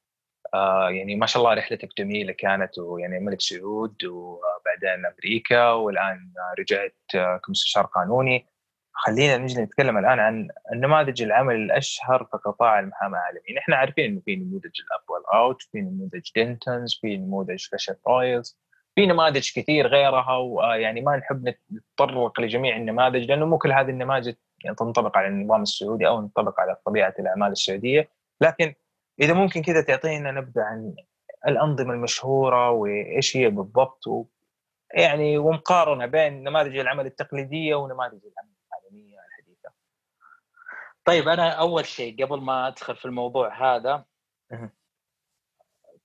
آه 0.55 0.91
يعني 0.91 1.17
ما 1.17 1.27
شاء 1.27 1.43
الله 1.43 1.55
رحلتك 1.55 1.89
جميلة 1.99 2.33
كانت 2.33 2.79
ويعني 2.79 3.21
ملك 3.21 3.41
سعود 3.41 4.05
وبعدين 4.05 5.07
أمريكا 5.07 5.71
والآن 5.71 6.33
رجعت 6.59 6.97
آه، 7.15 7.41
كمستشار 7.47 7.87
قانوني. 7.87 8.47
خلينا 8.95 9.37
نجي 9.37 9.63
نتكلم 9.63 9.99
الآن 9.99 10.21
عن 10.21 10.49
النماذج 10.73 11.23
العمل 11.23 11.55
الأشهر 11.55 12.25
في 12.25 12.37
قطاع 12.37 12.81
المحاماة 12.81 13.19
العالمي، 13.19 13.59
إحنا 13.59 13.77
عارفين 13.77 14.05
إنه 14.05 14.21
في 14.25 14.37
نموذج 14.37 14.65
الـ 14.65 14.85
up 14.85 15.25
or 15.35 15.44
out، 15.44 15.63
في 15.63 15.81
نموذج 15.81 16.31
دينتونز، 16.35 16.99
في 17.01 17.17
نموذج 17.17 17.67
فيشر 17.71 17.95
برويلز، 18.09 18.59
في 18.95 19.07
نماذج 19.07 19.51
كثير 19.57 19.87
غيرها 19.87 20.37
ويعني 20.37 21.01
ما 21.01 21.17
نحب 21.17 21.55
نتطرق 21.71 22.41
لجميع 22.41 22.77
النماذج 22.77 23.25
لأنه 23.25 23.47
مو 23.47 23.59
كل 23.59 23.73
هذه 23.73 23.91
النماذج 23.91 24.35
تنطبق 24.79 25.17
على 25.17 25.27
النظام 25.29 25.63
السعودي 25.63 26.09
أو 26.09 26.21
تنطبق 26.21 26.61
على 26.61 26.77
طبيعة 26.87 27.15
الأعمال 27.19 27.53
السعودية، 27.53 28.11
لكن 28.41 28.75
إذا 29.21 29.33
ممكن 29.33 29.63
كذا 29.63 29.81
تعطينا 29.81 30.31
نبذة 30.31 30.63
عن 30.63 30.95
الأنظمة 31.47 31.95
المشهورة 31.95 32.71
وإيش 32.71 33.37
هي 33.37 33.51
بالضبط 33.51 34.07
و 34.07 34.25
يعني 34.95 35.39
ومقارنه 35.39 36.07
بين 36.07 36.45
نماذج 36.45 36.77
العمل 36.77 37.07
التقليدية 37.07 37.75
ونماذج 37.75 38.21
العمل 38.25 38.53
العالمية 38.69 39.19
الحديثة. 39.29 39.71
طيب 41.05 41.29
أنا 41.29 41.51
أول 41.51 41.87
شيء 41.87 42.25
قبل 42.25 42.41
ما 42.41 42.69
أدخل 42.69 42.97
في 42.97 43.05
الموضوع 43.05 43.75
هذا 43.75 44.05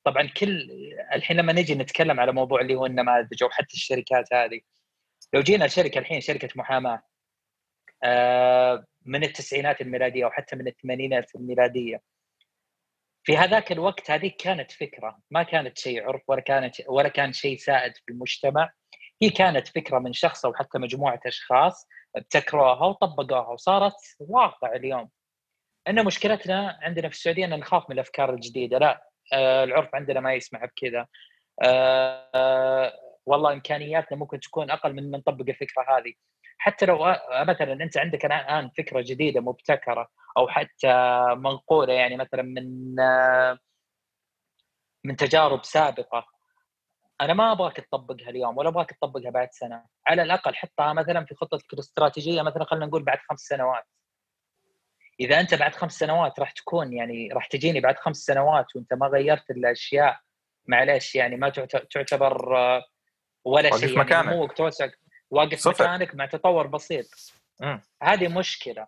طبعا 0.03 0.27
كل 0.37 0.69
الحين 1.13 1.37
لما 1.37 1.53
نجي 1.53 1.75
نتكلم 1.75 2.19
على 2.19 2.31
موضوع 2.31 2.61
اللي 2.61 2.75
هو 2.75 2.85
النماذج 2.85 3.43
أو 3.43 3.49
حتى 3.49 3.73
الشركات 3.73 4.33
هذه 4.33 4.59
لو 5.33 5.41
جينا 5.41 5.67
شركة 5.67 5.99
الحين 5.99 6.21
شركة 6.21 6.49
محاماة 6.55 7.03
من 9.05 9.23
التسعينات 9.23 9.81
الميلادية 9.81 10.25
أو 10.25 10.31
حتى 10.31 10.55
من 10.55 10.67
الثمانينات 10.67 11.35
الميلادية. 11.35 12.01
في 13.23 13.37
هذاك 13.37 13.71
الوقت 13.71 14.11
هذه 14.11 14.31
كانت 14.39 14.71
فكرة 14.71 15.19
ما 15.31 15.43
كانت 15.43 15.77
شيء 15.77 16.03
عرف 16.07 16.21
ولا 16.27 16.41
كانت 16.41 16.75
ولا 16.87 17.09
كان 17.09 17.33
شيء 17.33 17.57
سائد 17.57 17.93
في 17.97 18.11
المجتمع. 18.11 18.71
هي 19.21 19.29
كانت 19.29 19.67
فكرة 19.67 19.99
من 19.99 20.13
شخص 20.13 20.45
أو 20.45 20.53
حتى 20.53 20.79
مجموعة 20.79 21.19
أشخاص 21.25 21.87
ابتكروها 22.15 22.85
وطبقوها 22.85 23.47
وصارت 23.47 23.93
واقع 24.19 24.75
اليوم. 24.75 25.09
إن 25.87 26.05
مشكلتنا 26.05 26.79
عندنا 26.81 27.09
في 27.09 27.15
السعودية 27.15 27.45
إن 27.45 27.59
نخاف 27.59 27.89
من 27.89 27.95
الأفكار 27.95 28.33
الجديدة 28.33 28.77
لا 28.77 29.03
آه 29.33 29.63
العرف 29.63 29.95
عندنا 29.95 30.19
ما 30.19 30.33
يسمح 30.33 30.65
بكذا. 30.65 31.07
آه 31.63 32.93
والله 33.25 33.53
إمكانياتنا 33.53 34.17
ممكن 34.17 34.39
تكون 34.39 34.71
أقل 34.71 34.93
من 34.93 35.03
من 35.11 35.17
نطبق 35.19 35.45
الفكرة 35.49 35.97
هذه. 35.97 36.13
حتى 36.57 36.85
لو 36.85 37.15
مثلا 37.31 37.73
أنت 37.73 37.97
عندك 37.97 38.25
الآن 38.25 38.69
فكرة 38.69 39.01
جديدة 39.01 39.41
مبتكرة 39.41 40.09
أو 40.37 40.47
حتى 40.47 41.23
منقولة 41.35 41.93
يعني 41.93 42.17
مثلا 42.17 42.41
من 42.41 42.95
من 45.03 45.15
تجارب 45.15 45.65
سابقة 45.65 46.25
أنا 47.21 47.33
ما 47.33 47.51
أبغاك 47.51 47.77
تطبقها 47.77 48.29
اليوم 48.29 48.57
ولا 48.57 48.69
أبغاك 48.69 48.91
تطبقها 48.91 49.31
بعد 49.31 49.47
سنة 49.51 49.85
على 50.07 50.23
الأقل 50.23 50.55
حطها 50.55 50.93
مثلا 50.93 51.25
في 51.25 51.35
خطتك 51.35 51.73
الاستراتيجية 51.73 52.41
مثلا 52.41 52.63
خلينا 52.63 52.85
نقول 52.85 53.03
بعد 53.03 53.17
خمس 53.29 53.39
سنوات 53.39 53.83
إذا 55.19 55.39
أنت 55.39 55.53
بعد 55.53 55.75
خمس 55.75 55.99
سنوات 55.99 56.39
راح 56.39 56.51
تكون 56.51 56.93
يعني 56.93 57.29
راح 57.33 57.47
تجيني 57.47 57.79
بعد 57.79 57.95
خمس 57.95 58.17
سنوات 58.17 58.75
وأنت 58.75 58.93
ما 58.93 59.07
غيرت 59.07 59.49
الأشياء 59.49 60.19
معلش 60.67 61.15
يعني 61.15 61.35
ما 61.35 61.49
تعتبر 61.91 62.51
ولا 63.45 63.77
شيء 63.77 63.89
يعني 63.89 63.99
مكانك. 63.99 64.27
مو 64.27 64.47
توسع 64.47 64.87
واقف 65.31 65.59
صفر. 65.59 65.83
مكانك 65.83 66.15
مع 66.15 66.25
تطور 66.25 66.67
بسيط. 66.67 67.05
م. 67.61 67.79
هذه 68.03 68.27
مشكلة. 68.27 68.87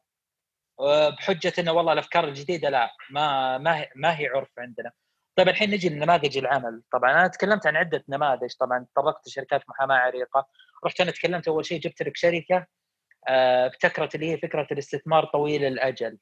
بحجة 1.17 1.53
إنه 1.60 1.72
والله 1.72 1.93
الأفكار 1.93 2.24
الجديدة 2.27 2.69
لا 2.69 2.91
ما 3.10 3.58
ما 3.58 3.88
ما 3.96 4.19
هي 4.19 4.27
عرف 4.27 4.60
عندنا. 4.60 4.91
طيب 5.36 5.50
الحين 5.50 5.72
نجي 5.72 5.89
لنماذج 5.89 6.38
العمل. 6.38 6.84
طبعا 6.91 7.12
أنا 7.12 7.27
تكلمت 7.27 7.67
عن 7.67 7.75
عدة 7.75 8.03
نماذج. 8.10 8.53
طبعا 8.60 8.86
تطرقت 8.96 9.27
لشركات 9.27 9.69
محاماه 9.69 9.96
عريقه 9.96 10.48
رحت 10.86 11.01
أنا 11.01 11.12
تكلمت 11.12 11.48
أول 11.48 11.65
شيء 11.65 11.79
جبت 11.79 12.01
لك 12.01 12.17
شركة 12.17 12.67
ابتكرت 13.27 14.15
اللي 14.15 14.31
هي 14.31 14.38
فكرة 14.38 14.67
الاستثمار 14.72 15.25
طويل 15.25 15.65
الأجل. 15.65 16.17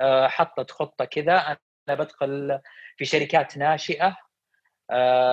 آه، 0.00 0.28
حطت 0.28 0.70
خطة 0.70 1.04
كذا. 1.04 1.58
أنا 1.88 1.98
بدخل 1.98 2.60
في 2.96 3.04
شركات 3.04 3.56
ناشئة. 3.58 4.16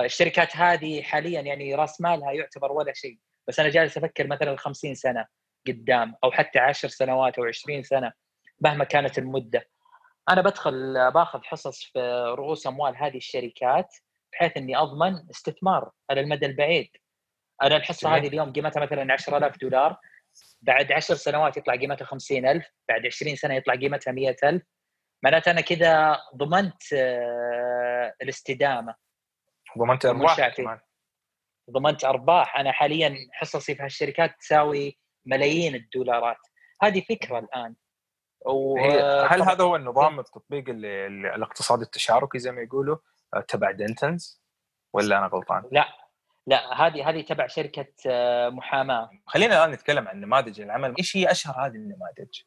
الشركات 0.04 0.56
هذه 0.56 1.02
حاليا 1.02 1.40
يعني 1.40 1.74
راس 1.74 2.00
مالها 2.00 2.32
يعتبر 2.32 2.72
ولا 2.72 2.92
شيء. 2.94 3.18
بس 3.48 3.60
أنا 3.60 3.68
جالس 3.68 3.96
أفكر 3.96 4.26
مثلا 4.26 4.56
50 4.56 4.94
سنة 4.94 5.26
قدام 5.66 6.14
أو 6.24 6.32
حتى 6.32 6.58
10 6.58 6.88
سنوات 6.88 7.38
أو 7.38 7.44
20 7.44 7.82
سنة 7.82 8.12
مهما 8.60 8.84
كانت 8.84 9.18
المدة. 9.18 9.68
أنا 10.28 10.42
بدخل 10.42 11.10
باخذ 11.10 11.42
حصص 11.42 11.84
في 11.84 11.98
رؤوس 12.38 12.66
أموال 12.66 12.96
هذه 12.96 13.16
الشركات 13.16 13.96
بحيث 14.32 14.56
إني 14.56 14.76
أضمن 14.76 15.30
استثمار 15.30 15.90
على 16.10 16.20
المدى 16.20 16.46
البعيد. 16.46 16.90
أنا 17.62 17.76
الحصة 17.76 18.16
هذه 18.16 18.26
اليوم 18.28 18.52
قيمتها 18.52 18.80
مثلا 18.80 19.12
10000 19.12 19.58
دولار. 19.58 19.96
بعد 20.62 20.92
10 20.92 21.14
سنوات 21.14 21.56
يطلع 21.56 21.74
قيمتها 21.74 22.04
50000 22.04 22.66
بعد 22.88 23.06
20 23.06 23.36
سنة 23.36 23.54
يطلع 23.54 23.74
قيمتها 23.74 24.12
100000 24.12 24.62
معناته 25.22 25.50
أنا 25.50 25.60
كذا 25.60 26.18
ضمنت 26.36 26.92
آه، 26.92 28.14
الاستدامة. 28.22 28.94
ضمنت 29.78 30.06
ارباح 30.06 30.52
ضمنت 31.70 32.04
أرباح. 32.04 32.58
أنا 32.58 32.72
حاليا 32.72 33.14
حصصي 33.32 33.74
في 33.74 33.82
هالشركات 33.82 34.36
تساوي 34.40 34.98
ملايين 35.26 35.74
الدولارات. 35.74 36.38
هذه 36.82 37.00
فكرة 37.08 37.38
الآن. 37.38 37.74
و... 38.46 38.78
هل 39.26 39.42
هذا 39.42 39.64
هو 39.64 39.76
النظام 39.76 40.20
التطبيق 40.20 40.68
اللي 40.68 41.06
الاقتصاد 41.06 41.80
التشاركي 41.80 42.38
زي 42.38 42.52
ما 42.52 42.62
يقولوا 42.62 42.96
آه، 43.34 43.40
تبع 43.40 43.70
دنتنز 43.70 44.42
ولا 44.92 45.18
أنا 45.18 45.26
غلطان؟ 45.26 45.62
لا. 45.72 45.88
لا 46.46 46.86
هذه 46.86 47.08
هذه 47.08 47.20
تبع 47.20 47.46
شركة 47.46 47.86
آه، 48.06 48.48
محاماة. 48.48 49.10
خلينا 49.26 49.56
الآن 49.56 49.70
نتكلم 49.70 50.08
عن 50.08 50.20
نماذج 50.20 50.60
العمل. 50.60 50.94
إيش 50.98 51.16
هي 51.16 51.30
أشهر 51.30 51.66
هذه 51.66 51.74
النماذج؟ 51.74 52.42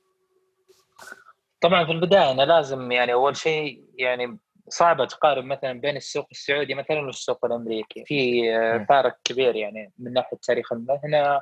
طبعا 1.61 1.85
في 1.85 1.91
البداية 1.91 2.31
أنا 2.31 2.41
لازم 2.41 2.91
يعني 2.91 3.13
أول 3.13 3.37
شيء 3.37 3.85
يعني 3.97 4.39
صعبة 4.69 5.05
تقارن 5.05 5.45
مثلا 5.45 5.73
بين 5.81 5.97
السوق 5.97 6.27
السعودي 6.31 6.73
مثلا 6.73 6.99
والسوق 6.99 7.45
الأمريكي. 7.45 8.05
في 8.05 8.51
آه، 8.55 8.85
فارق 8.89 9.17
كبير 9.23 9.55
يعني 9.55 9.93
من 9.97 10.13
ناحية 10.13 10.37
تاريخ 10.37 10.73
المهنة 10.73 11.41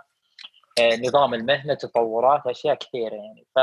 نظام 0.79 1.33
المهنة 1.33 1.73
تطورات 1.73 2.47
أشياء 2.47 2.75
كثيرة 2.75 3.15
يعني. 3.15 3.45
ف 3.55 3.59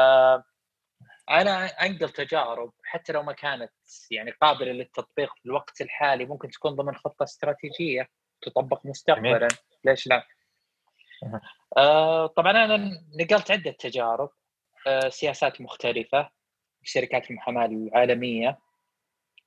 أنا 1.31 1.67
أنقل 1.67 2.09
تجارب 2.09 2.73
حتى 2.85 3.13
لو 3.13 3.23
ما 3.23 3.33
كانت 3.33 3.73
يعني 4.11 4.31
قابلة 4.31 4.73
للتطبيق 4.73 5.35
في 5.35 5.47
الوقت 5.47 5.81
الحالي 5.81 6.25
ممكن 6.25 6.49
تكون 6.51 6.77
ضمن 6.77 6.95
خطة 6.95 7.23
استراتيجية 7.23 8.09
تطبق 8.43 8.87
مستقبلا. 8.87 9.49
ليش 9.85 10.07
لا؟ 10.07 10.27
آه 11.77 12.27
طبعا 12.27 12.51
أنا 12.51 12.91
نقلت 13.21 13.51
عدة 13.51 13.71
تجارب 13.71 14.31
آه 14.87 15.09
سياسات 15.09 15.61
مختلفة 15.61 16.23
في 16.83 16.91
شركات 16.91 17.31
المحاماة 17.31 17.67
العالمية. 17.67 18.59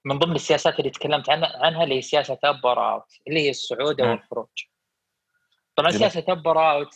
من 0.05 0.19
ضمن 0.19 0.35
السياسات 0.35 0.79
اللي 0.79 0.89
تكلمت 0.89 1.29
عنها, 1.29 1.65
عنها 1.65 1.83
اللي 1.83 1.95
هي 1.95 2.01
سياسة 2.01 2.39
up 2.43 2.65
or 2.65 2.84
out 2.84 3.13
اللي 3.27 3.39
هي 3.39 3.49
الصعود 3.49 4.01
أو 4.01 4.13
الخروج 4.13 4.47
طبعا 5.75 5.91
سياسة 5.91 6.25
up 6.29 6.47
or 6.47 6.66
out 6.66 6.95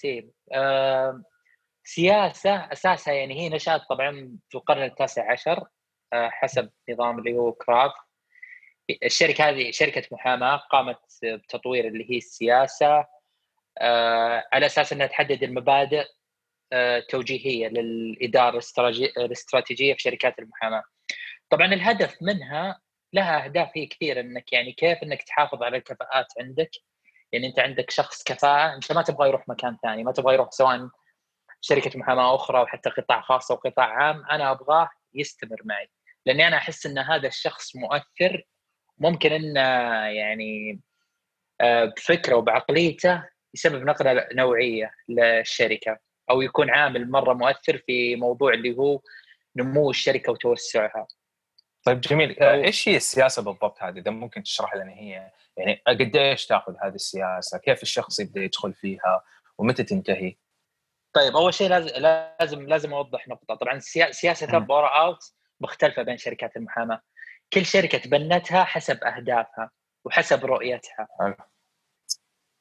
آه 0.54 1.24
سياسة 1.84 2.56
أساسها 2.56 3.14
يعني 3.14 3.40
هي 3.40 3.50
نشات 3.50 3.82
طبعا 3.90 4.38
في 4.50 4.58
القرن 4.58 4.84
التاسع 4.84 5.32
عشر 5.32 5.68
آه، 6.14 6.30
حسب 6.30 6.70
نظام 6.90 7.20
اللي 7.20 7.34
هو 7.34 7.52
كرافاث. 7.52 7.92
الشركة 9.04 9.50
هذه 9.50 9.72
شركة 9.72 10.04
محاماة 10.12 10.56
قامت 10.58 10.98
بتطوير 11.24 11.88
اللي 11.88 12.12
هي 12.12 12.18
السياسة 12.18 13.06
آه، 13.82 14.48
على 14.54 14.66
أساس 14.66 14.94
إنها 14.94 15.08
تحدد 15.08 15.44
المبادئ 15.44 16.06
التوجيهيه 16.74 17.68
آه، 17.68 17.70
للإدارة 17.70 18.62
الاستراتيجية 19.18 19.94
في 19.94 20.00
شركات 20.00 20.40
المحاماة. 20.40 20.84
طبعا 21.50 21.66
الهدف 21.74 22.18
منها 22.22 22.82
لها 23.14 23.46
اهداف 23.46 23.70
هي 23.76 23.86
كثير 23.86 24.20
إنك 24.20 24.54
يعني 24.54 24.72
كيف 24.72 25.04
إنك 25.04 25.24
تحافظ 25.24 25.64
على 25.64 25.78
الكفاءات 25.78 26.28
عندك 26.40 26.72
يعني 27.32 27.48
أنت 27.48 27.60
عندك 27.60 27.92
شخص 27.92 28.24
كفاءة 28.24 28.76
أنت 28.76 28.92
ما 28.92 29.02
تبغى 29.02 29.28
يروح 29.28 29.48
مكان 29.48 29.78
ثاني 29.84 30.04
ما 30.04 30.12
تبغى 30.12 30.34
يروح 30.34 30.50
سواء 30.52 30.90
شركة 31.62 32.00
محاماة 32.00 32.36
أخرى 32.36 32.62
وحتى 32.62 32.90
قطاع 32.90 33.22
خاص 33.22 33.52
أو 33.52 33.58
قطاع 33.58 33.86
عام 33.86 34.26
أنا 34.32 34.52
أبغاه 34.52 34.90
يستمر 35.14 35.62
معي 35.66 35.88
لأني 36.26 36.48
أنا 36.48 36.58
أحس 36.58 36.86
إن 36.86 36.98
هذا 36.98 37.28
الشخص 37.28 37.76
مؤثر 37.76 38.44
ممكن 38.98 39.32
إنه 39.32 39.60
يعني 40.08 40.82
آه، 41.62 41.86
بفكره 41.86 42.36
وبعقليته 42.36 43.24
يسبب 43.54 43.86
نقلة 43.86 44.28
نوعية 44.34 44.92
للشركة 45.10 46.00
أو 46.30 46.42
يكون 46.42 46.70
عامل 46.70 47.12
مرة 47.12 47.34
مؤثر 47.34 47.78
في 47.78 48.16
موضوع 48.16 48.54
اللي 48.54 48.78
هو 48.78 49.02
نمو 49.56 49.90
الشركة 49.90 50.32
وتوسعها. 50.32 51.08
طيب 51.84 52.02
جميل 52.02 52.40
آه، 52.40 52.54
إيش 52.54 52.90
هي 52.90 52.96
السياسة 52.96 53.42
بالضبط 53.42 53.84
هذه؟ 53.84 54.00
إذا 54.00 54.12
ممكن 54.12 54.44
تشرح 54.44 54.76
لنا 54.76 54.92
هي 54.92 55.32
يعني 55.58 55.82
قد 55.88 56.16
إيش 56.16 56.46
تأخذ 56.46 56.74
هذه 56.84 56.96
السياسة؟ 56.96 57.58
كيف 57.58 57.84
الشخص 57.84 58.20
يبدأ 58.20 58.42
يدخل 58.42 58.74
فيها؟ 58.74 59.24
ومتى 59.58 59.84
تنتهي؟ 59.84 60.36
طيب 61.14 61.36
أول 61.36 61.54
شيء 61.54 61.70
لازم 61.70 61.90
لازم 61.98 62.68
لازم 62.68 62.94
أوضح 62.94 63.28
نقطة 63.28 63.56
طبعا 63.56 63.80
سياسة 64.12 64.58
بورا 64.58 65.06
أوت 65.06 65.34
مختلفة 65.62 66.02
بين 66.02 66.18
شركات 66.18 66.58
المحاماة 66.58 67.02
كل 67.54 67.66
شركة 67.66 67.98
تبنتها 67.98 68.64
حسب 68.64 69.04
أهدافها 69.04 69.72
وحسب 70.06 70.46
رؤيتها 70.46 71.08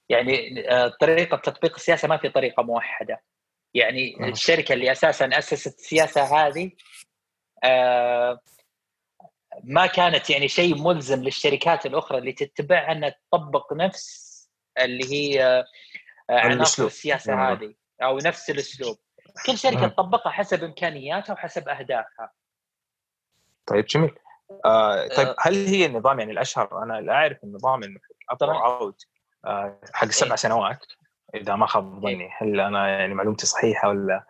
يعني 0.08 0.64
آه، 0.70 0.88
طريقة 1.00 1.36
تطبيق 1.36 1.74
السياسة 1.74 2.08
ما 2.08 2.16
في 2.16 2.28
طريقة 2.28 2.62
موحدة 2.62 3.22
يعني 3.74 4.28
الشركة 4.28 4.72
اللي 4.72 4.92
أساسا 4.92 5.38
أسست 5.38 5.78
السياسة 5.78 6.22
هذه 6.22 6.70
آه، 7.64 8.40
ما 9.64 9.86
كانت 9.86 10.30
يعني 10.30 10.48
شيء 10.48 10.82
ملزم 10.82 11.22
للشركات 11.22 11.86
الأخرى 11.86 12.18
اللي 12.18 12.32
تتبعها 12.32 12.92
انها 12.92 13.14
تطبق 13.32 13.72
نفس 13.72 14.28
اللي 14.80 15.12
هي 15.12 15.44
آه، 16.30 16.40
عناصر 16.40 16.86
السياسة 16.86 17.34
مم. 17.34 17.40
هذه 17.40 17.74
أو 18.02 18.18
نفس 18.18 18.50
الأسلوب. 18.50 18.96
كل 19.46 19.58
شركة 19.58 19.88
تطبقها 19.88 20.30
حسب 20.30 20.64
إمكانياتها 20.64 21.32
وحسب 21.32 21.68
أهدافها. 21.68 22.32
طيب 23.66 23.84
جميل. 23.84 24.14
آه 24.64 25.08
طيب 25.08 25.34
هل 25.38 25.66
هي 25.66 25.86
النظام 25.86 26.20
يعني 26.20 26.32
الأشهر؟ 26.32 26.82
أنا 26.82 27.12
أعرف 27.12 27.44
النظام 27.44 27.84
إنه 27.84 28.00
اوت 28.42 29.06
آه 29.44 29.80
حق 29.92 30.06
سبع 30.06 30.30
إيه. 30.30 30.36
سنوات 30.36 30.86
إذا 31.34 31.56
ما 31.56 31.66
خاب 31.66 32.00
ظني. 32.00 32.24
إيه. 32.24 32.30
هل 32.38 32.60
أنا 32.60 32.88
يعني 32.88 33.14
معلومتي 33.14 33.46
صحيحة 33.46 33.88
ولا 33.88 34.24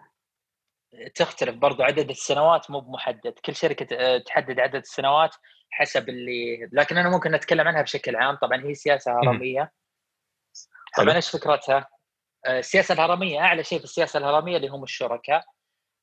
تختلف 1.15 1.55
برضو 1.57 1.83
عدد 1.83 2.11
السنوات 2.11 2.71
مو 2.71 2.81
بمحدد. 2.81 3.33
كل 3.45 3.55
شركة 3.55 3.97
آه، 3.97 4.19
تحدد 4.19 4.61
عدد 4.61 4.75
السنوات 4.75 5.35
حسب 5.71 6.09
اللي 6.09 6.69
لكن 6.73 6.99
أنا 6.99 7.11
ممكن 7.11 7.31
نتكلم 7.33 7.69
عنها 7.69 7.83
بشكل 7.83 8.17
عام. 8.17 8.37
طبعا 8.37 8.65
هي 8.65 8.75
سياسة 8.75 9.13
هرمية. 9.13 9.73
طبعا 10.97 11.17
إيش 11.17 11.31
فكرتها؟ 11.31 11.89
آه، 12.47 12.59
السياسة 12.59 12.95
الهرمية 12.95 13.41
أعلى 13.41 13.65
شيء 13.65 13.79
في 13.79 13.85
السياسة 13.85 14.19
الهرمية 14.19 14.57
اللي 14.57 14.69
هم 14.69 14.83
الشركاء. 14.83 15.45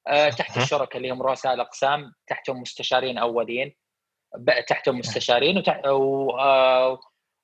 آه، 0.07 0.29
تحت 0.29 0.57
الشركاء 0.57 0.97
اللي 0.97 1.11
هم 1.11 1.21
رؤساء 1.21 1.53
الأقسام 1.53 2.13
تحتهم 2.27 2.61
مستشارين 2.61 3.17
أولين. 3.17 3.75
تحتهم 4.67 4.99
مستشارين 4.99 5.57
وتحت 5.57 5.85
و... 5.85 6.27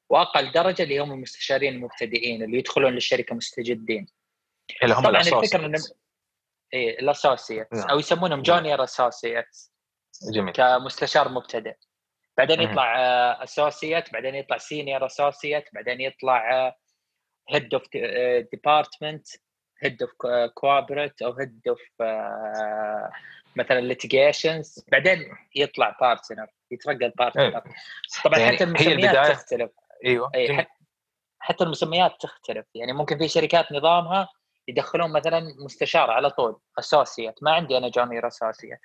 وأقل 0.10 0.51
درجة 0.51 0.84
اللي 0.84 1.00
هم 1.00 1.12
المستشارين 1.12 1.74
المبتدئين 1.74 2.43
اللي 2.43 2.58
يدخلون 2.58 2.93
للشركة 2.93 3.36
مستجدين. 3.36 4.08
اللي 4.84 4.96
هم 4.96 5.03
طبعا 5.03 5.22
الفكرة 5.22 5.72
إيه 6.73 6.99
الـ 7.00 7.07
associates 7.07 7.77
نعم. 7.77 7.89
أو 7.89 7.99
يسمونهم 7.99 8.41
junior 8.41 8.83
associates 8.83 9.73
جميل. 10.33 10.53
كمستشار 10.53 11.29
مبتدئ. 11.29 11.75
بعدين 12.37 12.61
يطلع 12.61 12.95
associate 13.43 14.13
بعدين 14.13 14.35
يطلع 14.35 14.57
senior 14.57 15.05
associate 15.05 15.63
بعدين 15.73 16.01
يطلع 16.01 16.73
head 17.50 17.73
of 17.73 17.83
department 18.51 19.27
head 19.83 20.01
of 20.01 20.11
corporate 20.53 21.21
أو 21.21 21.33
head 21.33 21.61
of 21.67 21.81
مثلا 23.55 23.79
litigations 23.79 24.85
بعدين 24.91 25.37
يطلع 25.55 25.97
partner 26.01 26.47
يترقى 26.71 27.05
الـ 27.05 27.10
partner 27.10 27.43
إيه. 27.43 27.63
طبعا 28.23 28.39
يعني 28.39 28.55
حتى 28.55 28.63
المسميات 28.63 29.31
تختلف. 29.31 29.71
أيوه 30.05 30.31
أي 30.35 30.67
حتى 31.39 31.63
المسميات 31.63 32.15
تختلف. 32.19 32.65
يعني 32.75 32.93
ممكن 32.93 33.17
في 33.17 33.27
شركات 33.27 33.71
نظامها 33.71 34.29
يدخلون 34.71 35.11
مثلا 35.11 35.39
مستشار 35.65 36.11
على 36.11 36.29
طول 36.29 36.59
associate 36.79 37.43
ما 37.43 37.51
عندي 37.51 37.77
أنا 37.77 37.89
junior 37.89 38.27
associate 38.27 38.79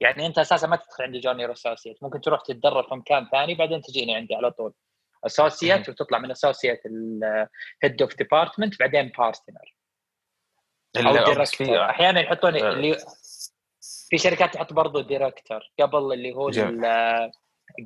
يعني 0.00 0.26
أنت 0.26 0.38
أساسا 0.38 0.66
ما 0.66 0.76
تدخل 0.76 1.04
عندي 1.04 1.20
junior 1.20 1.52
associate 1.52 2.02
ممكن 2.02 2.20
تروح 2.20 2.40
تتدرب 2.40 2.88
في 2.88 2.94
مكان 2.94 3.28
ثاني 3.32 3.54
بعدين 3.54 3.80
تجيني 3.82 4.14
عندي 4.14 4.34
على 4.34 4.50
طول. 4.50 4.72
associate 5.26 5.88
وتطلع 5.88 6.18
من 6.18 6.30
associate 6.30 6.80
الـ 6.86 7.09
head 7.09 8.02
of 8.02 8.16
department 8.16 8.80
بعدين 8.80 9.12
partner 9.18 9.76
أو 10.96 11.24
director 11.24 11.90
أحيانا 11.90 12.20
يحطون 12.20 12.56
آه. 12.56 12.72
اللي 12.72 12.96
في 14.08 14.18
شركات 14.18 14.54
تحط 14.54 14.72
برضه 14.72 15.02
director 15.02 15.60
قبل 15.80 16.12
اللي 16.12 16.34
هو 16.34 16.50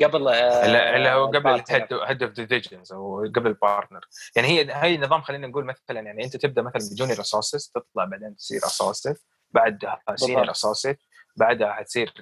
قبل 0.05 0.29
آه، 0.29 0.97
اللي 0.97 1.09
هو 1.09 1.27
قبل 1.27 1.63
head 2.07 2.23
of 2.23 2.33
divisions 2.33 2.93
أو 2.93 3.25
قبل 3.37 3.47
الـ 3.47 3.53
partner 3.54 4.01
يعني 4.37 4.49
هي 4.49 4.73
هي 4.73 4.95
النظام 4.95 5.23
خلينا 5.23 5.47
نقول 5.47 5.65
مثلا 5.65 6.01
يعني 6.01 6.25
أنت 6.25 6.37
تبدأ 6.37 6.63
مثلا 6.63 6.89
بـ 6.93 6.97
junior 6.97 7.21
associate 7.21 7.71
تطلع 7.71 8.05
بعدين 8.05 8.37
تصير 8.37 8.59
associate 8.59 9.27
بعدها 9.51 10.03
senior 10.17 10.51
associate 10.51 10.97
بعدها 11.37 11.73
حتصير 11.73 12.13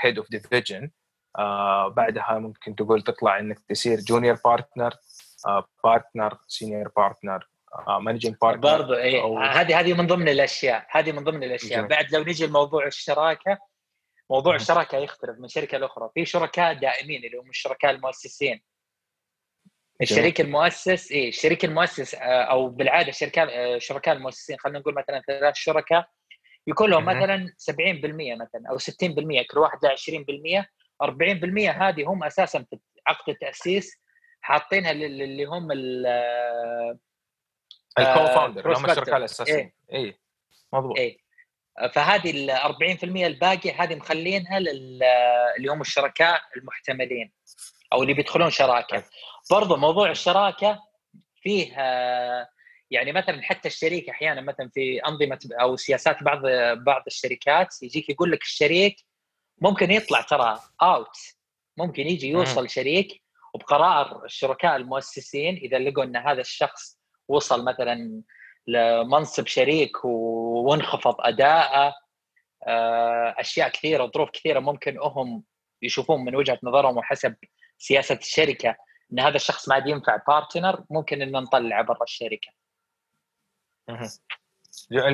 head 0.00 0.18
of 0.18 0.30
division 0.30 0.90
بعدها 1.96 2.38
ممكن 2.38 2.74
تقول 2.74 3.02
تطلع 3.02 3.38
إنك 3.38 3.58
تصير 3.68 4.00
junior 4.00 4.38
partner 4.44 4.94
partner 5.84 6.38
senior 6.46 6.88
partner 6.96 7.48
managing 8.00 8.34
partner 8.42 8.62
برضه 8.62 8.96
اي 8.98 9.20
هذه 9.38 9.80
هذه 9.80 9.94
من 9.94 10.06
ضمن 10.06 10.28
الأشياء 10.28 10.86
هذه 10.90 11.12
من 11.12 11.24
ضمن 11.24 11.44
الأشياء. 11.44 11.86
بعد 11.86 12.12
لو 12.12 12.22
نجي 12.22 12.46
لموضوع 12.46 12.86
الشراكة 12.86 13.58
موضوع 14.30 14.54
الشراكه 14.54 14.98
يختلف 14.98 15.38
من 15.38 15.48
شركة 15.48 15.78
لأخرى. 15.78 16.10
في 16.14 16.24
شركاء 16.24 16.72
دائمين 16.72 17.24
اللي 17.24 17.38
هم 17.38 17.50
الشركاء 17.50 17.90
المؤسسين. 17.90 18.62
الشريك 20.02 20.40
المؤسس 20.40 21.12
اي 21.12 21.28
الشريك 21.28 21.64
المؤسس 21.64 22.14
آه، 22.14 22.42
أو 22.42 22.68
بالعادة 22.68 23.08
الشركاء 23.08 23.74
الشركاء 23.76 24.16
المؤسسين 24.16 24.58
خلينا 24.58 24.78
نقول 24.78 24.94
مثلا 24.94 25.22
ثلاث 25.26 25.54
شركاء 25.54 26.08
يكون 26.66 26.90
لهم 26.90 27.04
مثلا 27.04 27.54
70% 27.58 28.34
مثلا 28.34 28.62
أو 28.70 28.78
60% 28.78 29.46
كل 29.50 29.58
واحد 29.58 29.78
له 29.84 29.90
20% 29.90 30.66
40% 31.02 31.82
هذه 31.82 32.04
هم 32.04 32.24
أساسا 32.24 32.66
في 32.70 32.78
عقد 33.06 33.28
التأسيس 33.28 34.00
حاطينها 34.40 34.90
اللي 34.90 35.44
هم 35.44 35.72
ال 35.72 36.06
الكو 37.98 38.26
فاوندر 38.26 38.78
هم 38.78 38.90
الشركاء 38.90 39.16
الأساسيين. 39.16 39.72
اي 39.92 39.98
إيه. 39.98 40.18
مضبوط. 40.72 40.98
إيه. 40.98 41.18
فهذه 41.94 42.30
ال 42.30 42.50
40% 43.00 43.04
الباقي 43.04 43.70
هذه 43.70 43.94
مخلينها 43.94 44.58
اللي 44.58 45.68
هم 45.68 45.80
الشركاء 45.80 46.40
المحتملين 46.56 47.32
أو 47.92 48.02
اللي 48.02 48.14
بيدخلون 48.14 48.50
شراكة. 48.50 49.04
برضو 49.50 49.76
موضوع 49.76 50.10
الشراكة 50.10 50.80
فيه 51.42 51.76
يعني 52.90 53.12
مثلا 53.12 53.42
حتى 53.42 53.68
الشريك 53.68 54.08
أحيانا 54.08 54.40
مثلا 54.40 54.70
في 54.74 54.98
أنظمة 54.98 55.38
أو 55.60 55.76
سياسات 55.76 56.22
بعض 56.22 56.42
بعض 56.84 57.02
الشركات 57.06 57.82
يجيك 57.82 58.10
يقول 58.10 58.32
لك 58.32 58.42
الشريك 58.42 58.96
ممكن 59.62 59.90
يطلع 59.90 60.20
ترى 60.20 60.60
اوت 60.82 61.16
ممكن 61.76 62.02
يجي 62.06 62.28
يوصل 62.28 62.70
شريك 62.70 63.22
وبقرار 63.54 64.24
الشركاء 64.24 64.76
المؤسسين 64.76 65.56
إذا 65.56 65.78
لقوا 65.78 66.04
إن 66.04 66.16
هذا 66.16 66.40
الشخص 66.40 66.98
وصل 67.28 67.64
مثلا 67.64 68.22
لمنصب 68.70 69.46
شريك 69.46 70.04
وانخفض 70.04 71.14
اداءه 71.18 71.94
آه، 72.66 73.34
أشياء 73.38 73.68
كثيرة 73.68 74.04
وظروف 74.04 74.30
كثيرة 74.30 74.60
ممكن 74.60 74.98
هم 74.98 75.42
يشوفون 75.82 76.24
من 76.24 76.36
وجهة 76.36 76.58
نظرهم 76.62 76.96
وحسب 76.96 77.36
سياسة 77.78 78.14
الشركة 78.14 78.76
إن 79.12 79.20
هذا 79.20 79.36
الشخص 79.36 79.68
ما 79.68 79.74
عاد 79.74 79.86
ينفع 79.86 80.16
بارتنر 80.28 80.84
ممكن 80.90 81.22
ان 81.22 81.32
نطلعه 81.32 81.82
برا 81.82 82.02
الشركة. 82.02 82.48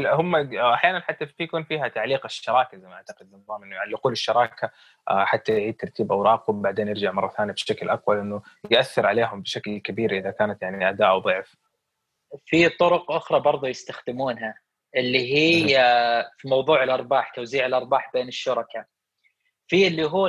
هم 0.07 0.57
أحيانا 0.57 1.01
حتى 1.01 1.27
في 1.27 1.43
يكون 1.43 1.65
فيها 1.65 1.89
تعليق 1.89 2.25
الشراكة 2.25 2.79
زي 2.79 2.89
ما 2.89 2.95
أعتقد 2.95 3.33
نظام 3.33 3.63
إنه 3.63 3.77
يعلقون 3.77 4.13
الشراكة 4.13 4.71
آه، 5.11 5.25
حتى 5.25 5.53
يعيد 5.53 5.77
ترتيب 5.77 6.13
أوراقهم 6.13 6.63
بعدين 6.63 6.89
يرجع 6.89 7.13
مرة 7.13 7.29
ثانية 7.29 7.53
بشكل 7.53 7.91
أقوى 7.91 8.17
لأنه 8.17 8.43
يأثر 8.71 9.07
عليهم 9.07 9.43
بشكل 9.43 9.79
كبير 9.79 10.19
إذا 10.19 10.31
كانت 10.31 10.63
يعني 10.63 10.89
أداء 10.89 11.19
ضعف. 11.19 11.57
في 12.47 12.69
طرق 12.69 13.11
أخرى 13.11 13.41
برضه 13.41 13.69
يستخدمونها 13.69 14.61
اللي 14.97 15.35
هي 15.35 15.77
في 16.39 16.49
موضوع 16.49 16.83
الأرباح 16.83 17.31
توزيع 17.35 17.67
الأرباح 17.67 18.11
بين 18.15 18.29
الشركاء. 18.29 18.85
في 19.69 19.87
اللي 19.87 20.05
هو 20.05 20.29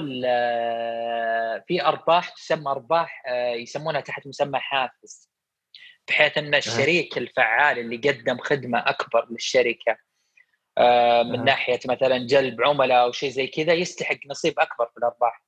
في 1.68 1.86
أرباح 1.86 2.30
تسمى 2.30 2.72
أرباح 2.72 3.24
آه، 3.28 3.54
يسمونها 3.54 4.02
تحت 4.02 4.28
مسمى 4.28 4.60
حافز. 4.60 5.30
بحيث 6.08 6.38
أن 6.38 6.56
الشريك 6.56 7.18
الفعال 7.18 7.80
اللي 7.80 7.98
قدم 7.98 8.38
خدمة 8.38 8.80
أكبر 8.80 9.28
للشركة 9.32 9.98
آه، 10.78 11.24
من 11.24 11.44
ناحية 11.46 11.80
مثلا 11.86 12.18
جلب 12.18 12.62
عملاء 12.62 13.04
أو 13.04 13.12
شيء 13.12 13.30
زي 13.30 13.48
كذا 13.48 13.74
يستحق 13.74 14.18
نصيب 14.30 14.60
أكبر 14.60 14.86
في 14.86 14.98
الأرباح. 14.98 15.44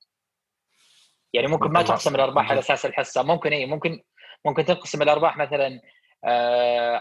يعني 1.32 1.46
ممكن 1.46 1.70
ما 1.70 1.82
تقسم 1.82 2.14
الأرباح 2.14 2.50
على 2.50 2.58
أساس 2.58 2.86
الحصة. 2.86 3.22
ممكن 3.22 3.52
اي 3.52 3.66
ممكن 3.66 4.02
ممكن 4.44 4.64
تقسم 4.64 5.02
الأرباح 5.02 5.36
مثلا 5.36 5.80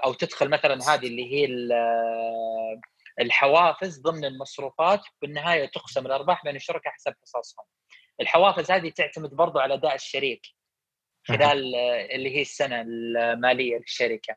أو 0.04 0.14
تدخل 0.14 0.50
مثلا 0.50 0.94
هذه 0.94 1.08
اللي 1.08 1.34
هي 1.34 1.48
الحوافز 3.20 4.02
ضمن 4.02 4.26
المصروفات 4.26 5.02
بالنهاية 5.22 5.66
تقسم 5.66 6.06
الأرباح 6.06 6.44
بين 6.44 6.56
الشركاء 6.56 6.94
حسب 6.94 7.14
حصصهم. 7.22 7.66
الحوافز 8.22 8.72
هذه 8.72 8.90
تعتمد 8.90 9.30
برضو 9.30 9.60
على 9.60 9.74
اداء 9.74 9.96
الشريك 9.96 10.42
خلال 11.28 11.76
اللي 12.12 12.38
هي 12.38 12.42
السنة 12.42 12.82
المالية 12.82 13.78
للشركة. 13.78 14.36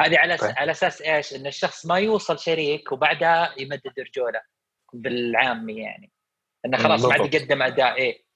هذه 0.00 0.18
على 0.18 0.36
طيب. 0.36 0.54
على 0.56 0.70
أساس 0.70 1.02
إيش؟ 1.02 1.34
إن 1.34 1.46
الشخص 1.46 1.86
ما 1.86 1.98
يوصل 1.98 2.38
شريك 2.38 2.92
وبعدها 2.92 3.54
يمدد 3.58 3.92
رجوله 3.98 4.40
بالعامي 4.92 5.82
يعني. 5.82 6.12
إنه 6.64 6.78
خلاص 6.78 7.04
ما 7.04 7.12
عاد 7.12 7.34
يقدم 7.34 7.62
أداء 7.62 7.96
إيه. 7.96 8.26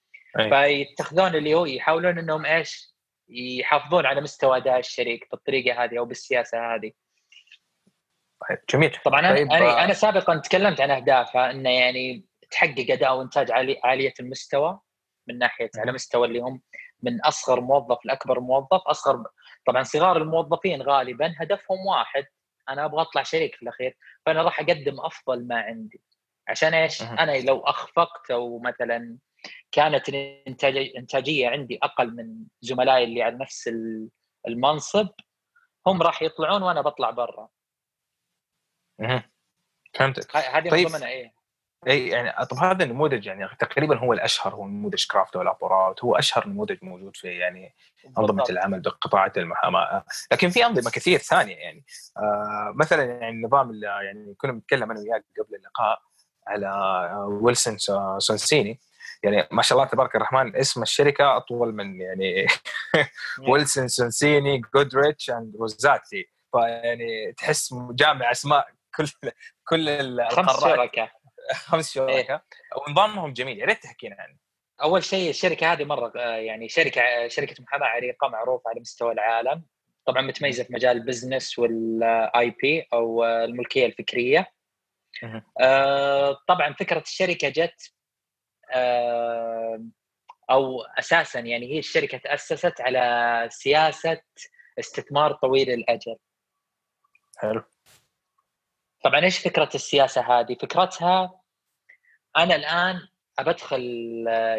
فيتخذون 0.51 1.35
اللي 1.37 1.55
هو 1.55 1.67
يحاولون 1.67 2.19
إنهم 2.19 2.47
إيش؟ 2.47 2.95
يحافظون 3.31 4.07
على 4.07 4.21
مستوى 4.21 4.57
أداء 4.57 4.79
الشريك 4.79 5.29
بالطريقة 5.31 5.85
هذه 5.85 5.99
أو 5.99 6.05
بالسياسة 6.05 6.75
هذه. 6.75 6.93
صحيح 8.41 8.59
جميل. 8.71 8.97
طبعا 9.05 9.21
أنا 9.21 9.35
طيب 9.35 9.51
أنا, 9.51 9.85
أنا 9.85 9.93
سابقا 9.93 10.37
تكلمت 10.37 10.81
عن 10.81 10.91
اهدافها 10.91 11.51
إنه 11.51 11.71
يعني 11.71 12.25
تحقق 12.51 12.87
أداء 12.91 13.17
وإنتاج 13.17 13.51
عالي 13.51 13.81
عالية 13.85 14.15
المستوى 14.21 14.81
من 15.29 15.39
ناحية 15.39 15.71
على 15.77 15.93
مستوى 15.93 16.27
اللي 16.27 16.39
هم 16.39 16.63
من 17.03 17.21
أصغر 17.21 17.61
موظف 17.61 17.99
لأكبر 18.05 18.41
موظف. 18.41 18.81
أصغر 18.87 19.25
طبعا 19.67 19.83
صغار 19.83 20.17
الموظفين 20.17 20.83
غالبا 20.83 21.35
هدفهم 21.39 21.87
واحد 21.87 22.25
أنا 22.69 22.85
أبغى 22.85 23.03
أطلع 23.03 23.23
شريك 23.23 23.55
في 23.55 23.63
الأخير 23.63 23.97
فأنا 24.27 24.43
راح 24.43 24.61
أقدم 24.61 25.01
أفضل 25.01 25.47
ما 25.47 25.61
عندي. 25.61 26.03
عشان 26.49 26.75
إيش؟ 26.75 27.03
أنا 27.03 27.41
لو 27.41 27.61
أخفقت 27.61 28.31
أو 28.31 28.59
مثلا 28.59 29.19
كانت 29.73 30.09
الانتاجيه 30.09 31.49
عندي 31.49 31.79
أقل 31.83 32.17
من 32.17 32.45
زملائي 32.61 33.05
اللي 33.05 33.23
على 33.23 33.37
نفس 33.37 33.71
المنصب 34.49 35.09
هم 35.87 36.03
راح 36.03 36.23
يطلعون 36.23 36.63
وأنا 36.63 36.81
بطلع 36.81 37.11
برا. 37.11 37.49
فهمتك. 39.95 40.37
هذه 40.37 40.71
طيب. 40.71 40.89
ضمنها 40.89 41.09
إيه 41.09 41.41
اي 41.87 42.09
يعني 42.09 42.47
طب 42.47 42.57
هذا 42.57 42.85
النموذج 42.85 43.27
يعني 43.27 43.49
تقريبا 43.59 43.99
هو 43.99 44.13
الأشهر 44.13 44.55
هو 44.55 44.67
نموذج 44.67 45.07
كرافاث 45.07 45.37
ولا 45.37 45.57
up 45.63 45.75
or 45.75 45.87
out 45.87 46.05
هو 46.05 46.17
أشهر 46.17 46.49
نموذج 46.49 46.79
موجود 46.83 47.17
في 47.17 47.29
يعني 47.29 47.75
أنظمة 48.19 48.45
العمل 48.51 48.81
بقطاعات 48.81 49.39
المحاماة 49.39 50.05
لكن 50.33 50.51
في 50.51 50.67
أنظمة 50.67 50.91
كثير 50.91 51.19
ثانية 51.19 51.57
يعني 51.57 51.85
آه 52.17 52.73
مثلا 52.75 53.05
يعني 53.05 53.29
النظام 53.29 53.71
اللي 53.71 53.87
يعني 53.87 54.35
كنا 54.35 54.53
بنتكلم 54.53 54.91
أنا 54.91 55.01
وياك 55.01 55.25
قبل 55.39 55.57
اللقاء 55.57 56.03
على 56.47 56.69
ويلسون 57.29 57.79
سونسيني 58.19 58.81
يعني 59.23 59.49
ما 59.51 59.63
شاء 59.63 59.79
الله 59.79 59.91
تبارك 59.91 60.17
الرحمن 60.17 60.57
اسم 60.57 60.83
الشركة 60.83 61.37
أطول 61.37 61.75
من 61.75 62.01
يعني 62.01 62.47
ويلسون 63.49 63.89
سونسيني 63.89 64.63
جودريتش 64.75 65.31
and 65.31 65.57
روزاتي. 65.57 66.31
فيعني 66.53 67.33
تحس 67.33 67.75
جامع 67.91 68.31
أسماء 68.31 68.69
كل 68.97 69.07
كل 69.69 69.89
القارات. 69.89 71.01
خمس 71.53 71.93
شركاء. 71.93 72.09
إيه؟ 72.09 72.45
ونظامهم 72.89 73.33
جميل 73.33 73.59
يا 73.59 73.67
ريت 73.67 73.83
تحكينا 73.83 74.17
عنه. 74.19 74.37
أول 74.83 75.05
شيء 75.05 75.31
الشركة 75.31 75.73
هذه 75.73 75.85
مرة 75.85 76.13
آه، 76.17 76.37
يعني 76.37 76.69
شركة 76.69 77.29
شركة 77.29 77.63
محاماة 77.63 77.87
عريقة 77.87 78.29
معروفة 78.29 78.71
على 78.71 78.81
مستوى 78.81 79.13
العالم. 79.13 79.65
طبعا 80.07 80.23
متميزة 80.23 80.65
في 80.65 80.73
مجال 80.73 80.97
الـ 80.97 81.04
business 81.04 81.59
والـ 81.59 82.51
IP 82.51 82.87
أو 82.93 83.25
الملكية 83.25 83.87
الفكرية. 83.87 84.53
آه 85.61 86.39
طبعا 86.49 86.73
فكرة 86.73 87.01
الشركة 87.01 87.49
جت 87.49 87.61
آه 87.61 88.00
أو 90.51 90.83
أساسا 90.83 91.41
يعني 91.41 91.67
هي 91.75 91.79
الشركة 91.79 92.19
تأسست 92.19 92.81
على 92.81 93.49
سياسة 93.51 94.21
استثمار 94.79 95.33
طويل 95.33 95.71
الاجل 95.71 96.17
حلو. 97.39 97.63
طبعا 99.05 99.21
إيش 99.25 99.39
فكرة 99.39 99.69
السياسة 99.75 100.21
هذه؟ 100.21 100.55
فكرتها 100.55 101.41
أنا 102.37 102.57
الآن 102.57 103.01
أبدخل 103.39 103.81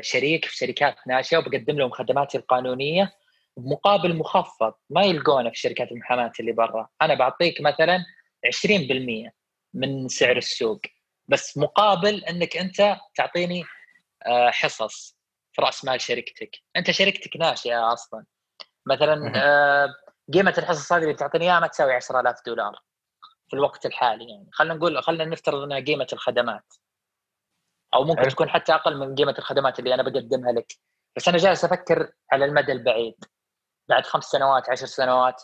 شريك 0.02 0.46
في 0.46 0.56
شركات 0.58 0.96
ناشئة 1.08 1.38
وبقدم 1.38 1.78
لهم 1.78 1.90
خدماتي 1.90 2.38
القانونية 2.38 3.14
بمقابل 3.58 4.18
مخفض 4.18 4.74
ما 4.90 5.04
يلقونه 5.04 5.50
في 5.50 5.56
شركات 5.56 5.92
المحاماة 5.92 6.32
اللي 6.40 6.52
برا، 6.52 6.88
أنا 7.02 7.14
بعطيك 7.14 7.62
مثلا 7.62 8.06
20% 8.46 9.32
من 9.74 10.08
سعر 10.08 10.38
السوق 10.38 10.82
بس 11.28 11.58
مقابل 11.58 12.24
إنك 12.24 12.58
أنت 12.58 12.98
تعطيني 13.16 13.64
حصص 14.52 15.18
في 15.54 15.62
رأس 15.62 15.86
مال 15.86 16.02
شركتك، 16.02 16.52
أنت 16.76 16.92
شركتك 16.92 17.38
ناشئة 17.38 17.94
أصلا. 17.94 18.26
مثلا 18.86 19.32
آه، 19.36 19.88
قيمة 20.34 20.54
الحصص 20.58 20.94
هذه 20.94 21.02
اللي 21.02 21.14
بتعطيني 21.14 21.46
إياها 21.46 21.60
ما 21.60 21.68
تساوي 21.68 21.94
10000 21.94 22.36
دولار 22.46 22.82
في 23.50 23.54
الوقت 23.56 23.86
الحالي 23.86 24.30
يعني. 24.30 24.50
خلينا 24.54 24.74
نقول 24.74 25.04
خلينا 25.04 25.26
نفترض 25.26 25.64
إنها 25.64 25.80
قيمة 25.80 26.08
الخدمات. 26.14 26.74
أو 27.94 28.04
ممكن 28.04 28.28
تكون 28.28 28.50
حتى 28.50 28.74
أقل 28.74 28.98
من 28.98 29.16
قيمة 29.16 29.36
الخدمات 29.38 29.80
اللي 29.80 29.94
أنا 29.94 30.04
بقدمها 30.04 30.52
لك. 30.52 30.74
بس 31.16 31.28
أنا 31.28 31.38
جالس 31.38 31.66
أفكر 31.66 32.12
على 32.32 32.46
المدى 32.46 32.72
البعيد. 32.72 33.16
بعد 33.90 34.06
خمس 34.06 34.24
سنوات 34.24 34.70
عشر 34.70 34.86
سنوات. 34.86 35.44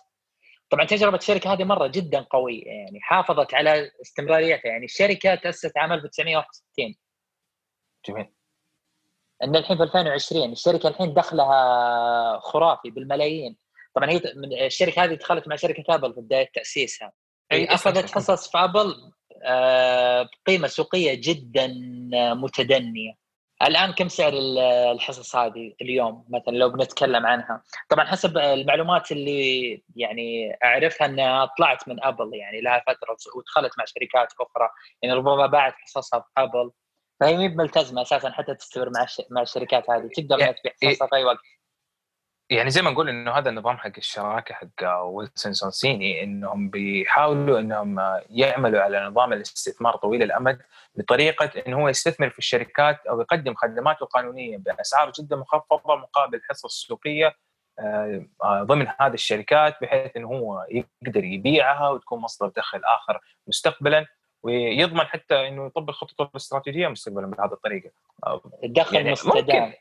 طبعا 0.69 0.85
تجربة 0.85 1.17
الشركة 1.17 1.53
هذه 1.53 1.63
مرة 1.63 1.87
جدا 1.87 2.21
قوية 2.21 2.65
يعني. 2.65 2.99
حافظت 3.01 3.53
على 3.53 3.91
استمراريتها 4.01 4.69
يعني. 4.69 4.85
الشركة 4.85 5.35
تأسست 5.35 5.77
عام 5.77 5.91
1961 5.93 6.95
جميل. 8.07 8.36
إن 9.43 9.55
الحين 9.55 9.77
في 9.77 9.83
2020 9.83 10.51
الشركة 10.51 10.89
الحين 10.89 11.13
دخلها 11.13 12.39
خرافي 12.39 12.89
بالملايين. 12.89 13.57
طبعا 13.95 14.09
هي 14.09 14.21
الشركة 14.65 15.03
هذه 15.03 15.13
دخلت 15.13 15.47
مع 15.47 15.55
شركة 15.55 15.95
ابل 15.95 16.13
في 16.13 16.21
بداية 16.21 16.49
تأسيسها. 16.53 17.11
أخذت 17.51 18.11
حصص 18.11 18.51
في 18.51 18.57
ابل 18.57 18.95
آه، 19.43 20.29
بقيمة 20.45 20.67
سوقية 20.67 21.21
جدا 21.23 21.67
متدنية. 22.33 23.13
الآن 23.61 23.91
كم 23.91 24.07
سعر 24.07 24.33
الحصص 24.91 25.35
هذه 25.35 25.73
اليوم 25.81 26.25
مثلا 26.29 26.53
لو 26.57 26.69
بنتكلم 26.69 27.25
عنها؟ 27.25 27.63
طبعا 27.89 28.05
حسب 28.05 28.37
المعلومات 28.37 29.11
اللي 29.11 29.83
يعني 29.95 30.57
أعرفها 30.63 31.07
إنها 31.07 31.49
طلعت 31.57 31.87
من 31.87 32.03
ابل 32.03 32.29
يعني 32.33 32.61
لها 32.61 32.83
فترة 32.87 33.17
ودخلت 33.35 33.71
مع 33.77 33.85
شركات 33.85 34.33
أخرى. 34.41 34.69
يعني 35.01 35.15
ربما 35.15 35.47
باعت 35.47 35.73
حصصها 35.73 36.19
في 36.19 36.27
ابل 36.37 36.71
فهي 37.19 37.37
مي 37.37 37.47
ملتزمة 37.49 38.01
أساسا 38.01 38.31
حتى 38.31 38.55
تستمر 38.55 38.89
مع 38.89 39.05
مع 39.29 39.41
الشركات 39.41 39.89
هذه 39.89 40.09
تقدر 40.15 40.35
إنها 40.35 40.51
تبيع 40.51 40.73
في 40.93 41.15
أي 41.15 41.23
وقت. 41.23 41.37
يعني 42.49 42.69
زي 42.69 42.81
ما 42.81 42.91
نقول 42.91 43.09
إنه 43.09 43.31
هذا 43.31 43.49
النظام 43.49 43.77
حق 43.77 43.91
الشراكة 43.97 44.55
حق 44.55 45.03
ويلسون 45.03 45.53
سونسيني 45.53 46.23
إنهم 46.23 46.69
بيحاولوا 46.69 47.59
إنهم 47.59 48.19
يعملوا 48.29 48.81
على 48.81 49.05
نظام 49.05 49.33
الاستثمار 49.33 49.95
طويل 49.95 50.23
الأمد 50.23 50.61
بطريقة 50.95 51.51
انه 51.67 51.81
هو 51.81 51.89
يستثمر 51.89 52.29
في 52.29 52.39
الشركات 52.39 53.05
أو 53.05 53.21
يقدم 53.21 53.55
خدماته 53.55 54.03
القانونيه 54.03 54.57
بأسعار 54.57 55.11
جدا 55.11 55.35
مخفضة 55.35 55.95
مقابل 55.95 56.41
حصص 56.49 56.85
سوقيه 56.87 57.35
آه، 57.79 58.25
ضمن 58.45 58.87
هذه 58.99 59.13
الشركات 59.13 59.75
بحيث 59.81 60.17
انه 60.17 60.27
هو 60.27 60.65
يقدر 60.69 61.23
يبيعها 61.23 61.89
وتكون 61.89 62.19
مصدر 62.19 62.47
دخل 62.47 62.81
آخر 62.85 63.19
مستقبلا. 63.47 64.05
ويضمن 64.43 65.05
حتى 65.05 65.47
إنه 65.47 65.65
يطبق 65.65 65.93
خطته 65.93 66.23
الاستراتيجية 66.23 66.87
مستقبلا 66.87 67.27
بهذه 67.27 67.53
الطريقة. 67.53 67.91
الدخل 68.63 68.95
يعني 68.95 69.11
مستدام. 69.11 69.73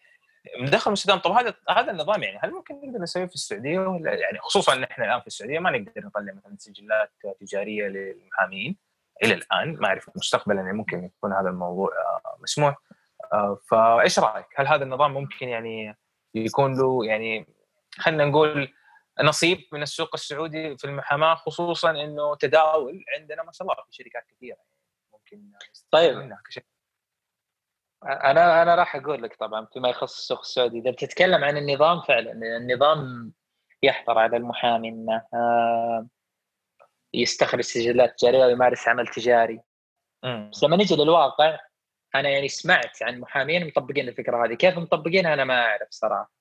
مدخل 0.58 0.92
مستدام. 0.92 1.18
طب 1.18 1.30
هذا 1.30 1.54
هذا 1.70 1.90
النظام 1.90 2.22
يعني 2.22 2.38
هل 2.42 2.50
ممكن 2.52 2.74
نقدر 2.74 2.98
نسويه 2.98 3.26
في 3.26 3.34
السعودية 3.34 3.78
ولا 3.78 4.14
يعني 4.14 4.38
خصوصا 4.38 4.72
ان 4.72 4.84
إحنا 4.84 5.04
الآن 5.04 5.20
في 5.20 5.26
السعودية 5.26 5.58
ما 5.58 5.70
نقدر 5.70 5.92
نطلع 5.96 6.32
مثلا 6.32 6.56
سجلات 6.58 7.10
تجارية 7.40 7.88
للمحامين 7.88 8.76
إلى 9.22 9.34
الآن؟ 9.34 9.76
ما 9.80 9.88
أعرف 9.88 10.10
مستقبلا 10.16 10.60
يعني 10.60 10.72
ممكن 10.72 11.04
يكون 11.04 11.32
هذا 11.32 11.48
الموضوع 11.48 11.88
آه، 11.88 12.38
مسموح. 12.42 12.76
آه، 13.32 13.58
فايش 13.70 14.18
رأيك؟ 14.18 14.46
هل 14.56 14.66
هذا 14.68 14.84
النظام 14.84 15.14
ممكن 15.14 15.48
يعني 15.48 15.96
يكون 16.34 16.78
له 16.78 17.04
يعني 17.04 17.46
خلينا 17.98 18.24
نقول 18.24 18.72
نصيب 19.22 19.58
من 19.72 19.82
السوق 19.82 20.10
السعودي 20.14 20.76
في 20.76 20.84
المحاماة 20.84 21.34
خصوصا 21.34 21.90
إنه 21.90 22.36
تداول 22.36 23.04
عندنا 23.18 23.42
ما 23.42 23.52
شاء 23.52 23.68
الله 23.68 23.84
في 23.84 23.92
شركات 23.92 24.24
كثيرة. 24.36 24.58
ممكن 25.12 25.52
طيب. 25.90 26.16
منها 26.16 26.42
كشيء. 26.48 26.64
أنا 28.04 28.62
أنا 28.62 28.74
راح 28.74 28.96
أقول 28.96 29.22
لك 29.22 29.36
طبعا 29.36 29.66
فيما 29.72 29.88
يخص 29.88 30.18
السوق 30.18 30.38
السعودي. 30.40 30.78
إذا 30.78 30.90
بتتكلم 30.90 31.44
عن 31.44 31.56
النظام 31.56 32.02
فعلا 32.02 32.32
النظام 32.32 33.32
يحظر 33.82 34.18
على 34.18 34.36
المحامي 34.36 34.88
إنه 34.88 35.26
آه، 35.34 36.08
يستخرج 37.14 37.60
سجلات 37.60 38.18
تجارية 38.18 38.46
ويمارس 38.46 38.88
عمل 38.88 39.06
تجاري. 39.06 39.60
بس 40.52 40.64
لما 40.64 40.76
نجي 40.76 40.96
للواقع 40.96 41.58
أنا 42.14 42.28
يعني 42.28 42.48
سمعت 42.48 43.02
عن 43.02 43.20
محامين 43.20 43.66
مطبقين 43.66 44.08
الفكرة 44.08 44.44
هذه. 44.46 44.54
كيف 44.54 44.78
مطبقينها 44.78 45.34
أنا 45.34 45.44
ما 45.44 45.66
أعرف 45.66 45.88
صراحة. 45.90 46.35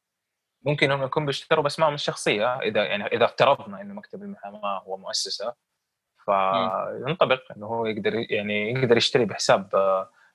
ممكن 0.66 0.92
هم 0.92 1.04
يكون 1.04 1.26
بيشتروا 1.26 1.64
باسمائهم 1.64 1.94
الشخصية 1.94 2.60
إذا 2.60 2.84
يعني 2.84 3.06
إذا 3.06 3.26
افترضنا 3.26 3.82
إنه 3.82 3.94
مكتب 3.94 4.24
المحاماة 4.24 4.80
هو 4.80 4.98
مؤسسة 4.98 5.54
فينطبق 6.26 7.42
إنه 7.58 7.68
هو 7.68 7.86
يقدر 7.86 8.26
يعني 8.30 8.72
يقدر 8.72 8.98
يشتري 8.98 9.26
بحساب 9.26 9.70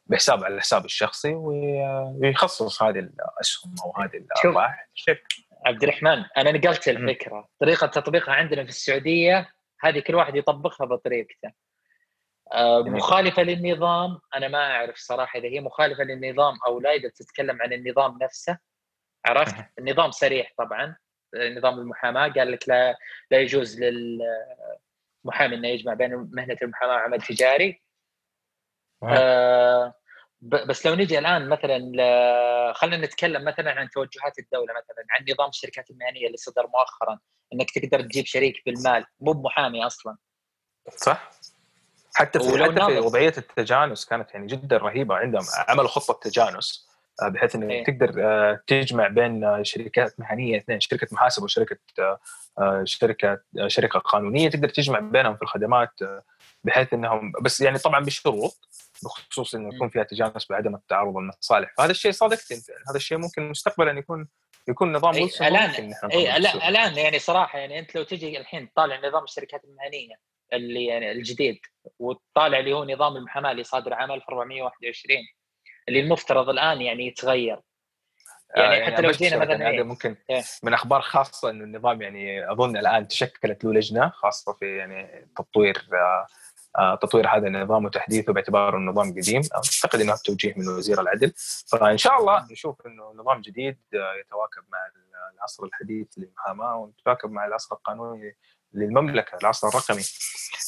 بحساب 0.07 0.45
على 0.45 0.55
الحساب 0.55 0.85
الشخصي 0.85 1.35
ويخصص 1.35 2.83
هذه 2.83 2.99
الأسهم 2.99 3.75
أو 3.85 4.03
هذه 4.03 4.16
الأرباح 4.16 4.88
عبد 5.66 5.83
الرحمن 5.83 6.25
أنا 6.37 6.53
نقلت 6.53 6.88
الفكرة. 6.88 7.49
طريقة 7.61 7.87
تطبيقها 7.87 8.35
عندنا 8.35 8.62
في 8.62 8.69
السعودية 8.69 9.49
هذه 9.81 9.99
كل 9.99 10.14
واحد 10.14 10.37
يطبقها 10.37 10.85
بطريقته. 10.85 11.53
آه، 12.53 12.83
مخالفة 12.83 13.43
للنظام 13.43 14.19
أنا 14.37 14.49
ما 14.49 14.77
أعرف 14.77 14.97
صراحة 14.97 15.38
إذا 15.38 15.49
هي 15.49 15.61
مخالفة 15.61 16.05
للنظام 16.05 16.55
أو 16.66 16.81
لا 16.81 16.93
إذا 16.93 17.09
تتكلم 17.09 17.62
عن 17.62 17.73
النظام 17.73 18.19
نفسه 18.23 18.59
عرفت؟ 19.27 19.55
النظام 19.79 20.11
صريح 20.11 20.53
طبعا 20.59 20.97
نظام 21.37 21.79
المحاماة 21.79 22.29
قال 22.29 22.53
لك 22.53 22.69
لا 22.69 22.99
لا 23.31 23.39
يجوز 23.39 23.81
للمحامي 23.81 25.57
إنه 25.57 25.69
يجمع 25.69 25.95
بين 25.95 26.29
مهنة 26.33 26.57
المحاماة 26.63 26.95
وعمل 26.95 27.23
تجاري. 27.23 27.83
آه 29.03 29.95
بس 30.41 30.87
لو 30.87 30.95
نجي 30.95 31.19
الآن 31.19 31.49
مثلا 31.49 31.93
خلينا 32.73 33.07
نتكلم 33.07 33.45
مثلا 33.45 33.73
عن 33.73 33.91
توجهات 33.91 34.39
الدولة 34.39 34.73
مثلا 34.73 35.07
عن 35.11 35.25
نظام 35.31 35.49
الشركات 35.49 35.91
المهنية 35.91 36.27
اللي 36.27 36.37
صدر 36.37 36.67
مؤخرا 36.67 37.19
إنك 37.53 37.71
تقدر 37.71 38.01
تجيب 38.01 38.27
شريك 38.27 38.63
بالمال 38.67 39.05
مو 39.21 39.33
بمحامي 39.33 39.87
أصلا. 39.87 40.17
صح. 40.97 41.31
حتى 42.15 42.41
في 42.41 42.65
حتى 42.65 42.87
في 42.87 42.99
وضعية 42.99 43.35
التجانس 43.39 44.05
كانت 44.05 44.35
يعني 44.35 44.47
جدا 44.47 44.77
رهيبة 44.77 45.15
عندهم 45.15 45.45
عملوا 45.69 45.89
خطة 45.89 46.31
تجانس. 46.31 46.89
بحيث 47.23 47.55
انك 47.55 47.70
إيه. 47.70 47.85
تقدر 47.85 48.14
آه، 48.18 48.61
تجمع 48.66 49.09
بين 49.09 49.64
شركات 49.64 50.20
مهنيه 50.20 50.57
اثنين 50.57 50.81
شركة 50.81 51.09
محاسبة 51.12 51.44
وشركة 51.44 51.77
شركة 52.85 53.40
شركة 53.66 53.99
قانونية 53.99 54.49
تقدر 54.49 54.68
تجمع 54.68 54.99
بينهم 54.99 55.37
في 55.37 55.42
الخدمات 55.42 55.90
بحيث 56.64 56.92
إنهم 56.94 57.33
بس 57.42 57.61
يعني 57.61 57.79
طبعا 57.79 58.05
بشروط 58.05 58.68
بخصوص 59.03 59.55
إنه 59.55 59.75
يكون 59.75 59.88
فيها 59.88 60.03
تجانس 60.03 60.46
بعدم 60.51 60.75
التعارض 60.75 61.16
المصالح 61.16 61.75
فهذا 61.79 61.90
الشيء 61.90 62.12
صادقت 62.12 62.53
انت 62.53 62.70
هذا 62.70 62.96
الشيء 62.96 63.18
ممكن 63.18 63.51
مستقبلا 63.51 63.99
يكون 63.99 64.29
يكون 64.68 64.92
نظام 64.92 65.14
أي 65.14 65.31
الآن 65.40 65.94
اي 66.12 66.37
الآن 66.37 66.99
يعني 66.99 67.18
صراحة 67.18 67.59
يعني 67.59 67.79
أنت 67.79 67.94
لو 67.94 68.03
تجي 68.03 68.38
الحين 68.38 68.73
تطالع 68.73 69.09
نظام 69.09 69.25
الشركات 69.25 69.64
المهنية 69.64 70.14
اللي 70.53 70.87
يعني 70.87 71.12
الجديد 71.12 71.59
وتطالع 71.99 72.59
اللي 72.59 72.73
هو 72.73 72.85
نظام 72.85 73.16
المحاماة 73.16 73.51
اللي 73.51 73.64
صادر 73.64 73.94
عام 73.94 74.12
1421 74.12 75.18
اللي 75.90 76.00
المفترض 76.00 76.48
الآن 76.48 76.81
يعني 76.81 77.07
يتغير 77.07 77.61
يعني, 78.57 78.76
يعني 78.76 78.92
حتى 78.92 79.03
لو 79.03 79.11
جينا 79.11 79.37
مثلا 79.37 79.57
هذا 79.57 79.68
إيه؟ 79.68 79.83
ممكن 79.83 80.16
إيه؟ 80.31 80.42
من 80.62 80.74
أخبار 80.74 81.00
خاصة 81.00 81.50
انه 81.50 81.64
النظام 81.64 82.03
يعني 82.03 82.53
أظن 82.53 82.76
الآن 82.76 83.09
تشكلت 83.09 83.64
له 83.64 83.72
لجنة 83.72 84.09
خاصة 84.09 84.53
في 84.53 84.76
يعني 84.76 85.29
تطوير 85.37 85.76
آه 85.92 86.26
آه، 86.79 86.94
تطوير 86.94 87.29
هذا 87.29 87.46
النظام 87.46 87.85
وتحديثه 87.85 88.33
باعتباره 88.33 88.76
النظام 88.76 89.11
قديم 89.11 89.42
أعتقد 89.55 90.00
إنه 90.00 90.14
توجيه 90.24 90.55
من 90.57 90.68
وزير 90.68 91.00
العدل 91.00 91.33
فإن 91.72 91.98
شاء 91.98 92.18
الله 92.20 92.46
نشوف 92.50 92.87
إنه 92.87 93.12
نظام 93.16 93.40
جديد 93.40 93.79
آه، 93.94 94.14
يتواكب 94.20 94.62
مع 94.72 94.79
العصر 95.35 95.64
الحديث 95.64 96.07
للمحاماة 96.16 96.76
ويتواكب 96.76 97.31
مع 97.31 97.46
العصر 97.46 97.74
القانوني 97.76 98.37
للمملكة 98.72 99.38
العصر 99.42 99.68
الرقمي 99.68 100.03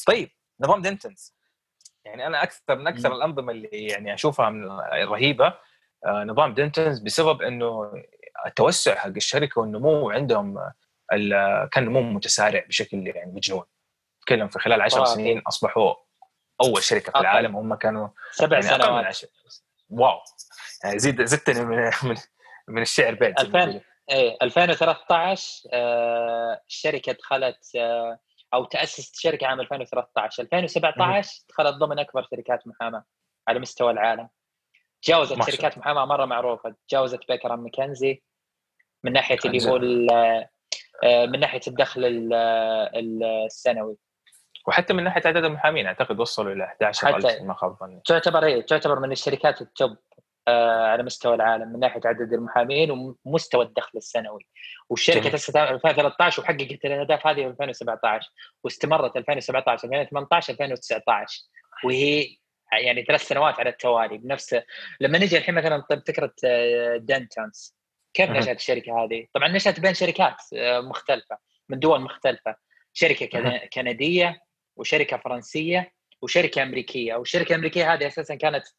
طيب 0.07 0.29
نظام 0.59 0.81
دنتنز 0.81 1.33
يعني 2.05 2.27
أنا 2.27 2.43
أكثر 2.43 2.75
من 2.75 2.87
أكثر 2.87 3.15
الأنظمة 3.15 3.51
اللي 3.51 3.67
يعني 3.87 4.13
أشوفها 4.13 4.49
من 4.49 4.63
الرهيبة 4.81 5.53
آه، 6.05 6.23
نظام 6.23 6.53
دنتنز 6.53 6.99
بسبب 6.99 7.41
إنه 7.41 7.91
التوسع 8.45 8.95
حق 8.95 9.07
الشركة 9.07 9.61
والنمو 9.61 10.09
عندهم 10.11 10.71
كان 11.71 11.85
نمو 11.85 12.01
متسارع 12.01 12.63
بشكل 12.67 13.07
يعني 13.07 13.31
مجنون. 13.31 13.63
تكلم 14.21 14.47
في 14.47 14.59
خلال 14.59 14.81
10 14.81 15.05
سنين 15.05 15.41
أصبحوا 15.47 15.93
أول 16.63 16.83
شركة 16.83 17.11
في 17.11 17.19
العالم 17.19 17.55
هم 17.55 17.75
كانوا 17.75 18.07
سبع 18.31 18.59
يعني 18.59 18.83
سنوات. 18.83 19.05
عشر. 19.05 19.27
واو. 19.89 20.19
يعني 20.83 20.99
زيد 20.99 21.25
زدتني 21.25 21.65
من 21.65 21.91
من, 22.03 22.15
من 22.67 22.81
الشعر 22.81 23.13
بيت 23.13 23.39
2000 23.39 23.81
إيه 24.09 24.37
2013 24.41 25.69
آه 25.73 26.61
الشركة 26.67 27.11
دخلت 27.11 27.75
آه 27.75 28.19
أو 28.53 28.65
تاسست 28.65 29.15
الشركة 29.15 29.47
عام 29.47 29.59
2013 29.61 30.43
2017 30.43 31.43
دخلت 31.49 31.75
ضمن 31.75 31.99
أكبر 31.99 32.27
شركات 32.31 32.67
محاماة 32.67 33.03
على 33.47 33.59
مستوى 33.59 33.91
العالم. 33.91 34.29
تجاوزت 35.01 35.49
شركات 35.49 35.77
محاماة 35.77 36.05
مرة 36.05 36.25
معروفة. 36.25 36.75
تجاوزت 36.87 37.19
بيكر 37.27 37.55
ماكنزي 37.55 38.23
من 39.03 39.13
ناحية 39.13 39.37
اللي 39.45 39.69
هو 39.69 39.75
آه، 41.03 41.25
من 41.25 41.39
ناحية 41.39 41.61
الدخل 41.67 42.01
السنوي. 43.45 43.97
وحتى 44.67 44.93
من 44.93 45.03
ناحية 45.03 45.21
عدد 45.25 45.45
المحامين 45.45 45.87
أعتقد 45.87 46.19
وصلوا 46.19 46.53
إلى 46.53 46.63
11000 46.63 47.41
ما 47.41 47.53
خاب 47.53 47.77
ظني. 47.79 48.01
تعتبر 48.05 48.45
هي 48.45 48.61
تعتبر 48.61 48.99
من 48.99 49.11
الشركات 49.11 49.61
التوب. 49.61 49.91
آه 49.91 50.12
على 50.47 51.03
مستوى 51.03 51.35
العالم 51.35 51.73
من 51.73 51.79
ناحية 51.79 52.01
عدد 52.05 52.33
المحامين 52.33 53.15
ومستوى 53.25 53.65
الدخل 53.65 53.97
السنوي. 53.97 54.47
والشركة 54.89 55.29
تاسست 55.29 55.57
2013 55.57 56.41
وحققت 56.41 56.85
الأهداف 56.85 57.27
هذه 57.27 57.35
في 57.35 57.47
2017 57.47 58.29
واستمرت 58.63 59.17
2017 59.17 59.87
2018 59.87 60.53
2019 60.53 61.41
وهي 61.83 62.37
يعني 62.81 63.03
ثلاث 63.03 63.27
سنوات 63.27 63.59
على 63.59 63.69
التوالي 63.69 64.17
بنفس 64.17 64.55
لما 65.01 65.17
نجي 65.17 65.37
الحين 65.37 65.55
مثلا 65.55 65.83
طيب 65.89 66.01
فكره 66.07 66.33
دنتونز 66.97 67.75
كيف 68.13 68.29
نشأت 68.29 68.57
الشركة 68.57 69.03
هذه؟ 69.03 69.27
طبعا 69.33 69.47
نشأت 69.47 69.79
بين 69.79 69.93
شركات 69.93 70.35
آه، 70.55 70.79
مختلفة 70.79 71.37
من 71.69 71.79
دول 71.79 72.01
مختلفة. 72.01 72.55
شركة 72.93 73.57
كندية 73.73 74.41
وشركة 74.75 75.17
فرنسية 75.17 75.93
وشركة 76.21 76.63
أمريكية. 76.63 77.15
والشركة 77.15 77.49
الأمريكية 77.49 77.93
هذه 77.93 78.07
أساسا 78.07 78.35
كانت 78.35 78.63
آه، 78.65 78.71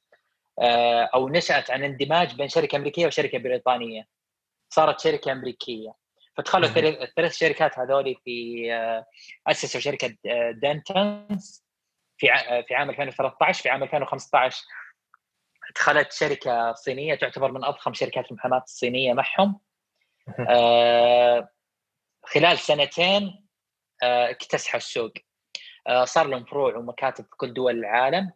أو 1.15 1.29
نشأت 1.29 1.71
عن 1.71 1.85
اندماج 1.85 2.35
بين 2.35 2.49
شركة 2.49 2.77
أمريكية 2.77 3.07
وشركة 3.07 3.39
بريطانية. 3.39 4.09
صارت 4.69 5.01
شركة 5.01 5.33
أمريكية. 5.33 5.95
فدخلوا 6.37 6.69
الثلاث 7.03 7.37
شركات 7.37 7.79
هذول 7.79 8.17
في 8.25 8.69
آه، 8.73 9.07
اسسوا 9.47 9.81
شركه 9.81 10.17
دنتنز 10.53 11.65
في 12.19 12.27
في 12.69 12.75
عام 12.75 12.91
2013 12.91 13.63
في 13.63 13.69
عام 13.69 13.83
2015 13.83 14.65
دخلت 15.77 16.13
شركة 16.13 16.73
صينية 16.73 17.15
تعتبر 17.15 17.53
من 17.53 17.65
أضخم 17.65 17.95
شركات 17.95 18.31
المحاماة 18.31 18.63
الصينية 18.63 19.13
معهم. 19.13 19.61
آه 20.49 21.49
خلال 22.25 22.59
سنتين 22.59 23.47
آه 24.03 24.31
اكتسحوا 24.31 24.77
السوق. 24.77 25.13
آه 25.87 26.05
صار 26.05 26.27
لهم 26.27 26.45
فروع 26.45 26.77
ومكاتب 26.77 27.25
في 27.25 27.37
كل 27.37 27.55
دول 27.55 27.79
العالم. 27.79 28.25
آه 28.27 28.33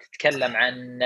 تتكلم 0.00 0.56
عن 0.56 0.98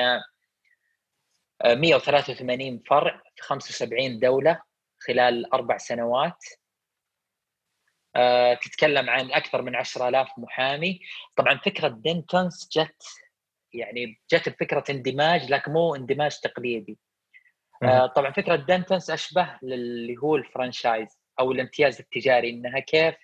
183 1.64 2.74
آه، 2.74 2.80
فرع 2.88 3.22
في 3.36 3.42
75 3.42 4.18
دولة 4.18 4.62
خلال 4.98 5.52
أربع 5.52 5.78
سنوات. 5.78 6.44
آه، 8.16 8.54
تتكلم 8.54 9.10
عن 9.10 9.32
أكثر 9.32 9.62
من 9.62 9.76
10000 9.76 10.28
محامي. 10.38 11.00
طبعا 11.36 11.58
فكرة 11.58 11.88
دينتونز 11.88 12.68
جت 12.72 13.02
يعني 13.72 14.20
جت 14.32 14.48
بفكرة 14.48 14.84
اندماج 14.90 15.50
لكن 15.50 15.72
مو 15.72 15.94
اندماج 15.94 16.40
تقليدي. 16.40 16.98
آه 17.82 18.06
طبعا 18.06 18.32
فكرة 18.32 18.56
دنتنس 18.56 19.10
أشبه 19.10 19.58
للي 19.62 20.16
هو 20.16 20.36
الـ 20.36 20.43
franchise 20.43 21.08
أو 21.40 21.52
الامتياز 21.52 22.00
التجاري 22.00 22.50
إنها 22.50 22.80
كيف 22.80 23.14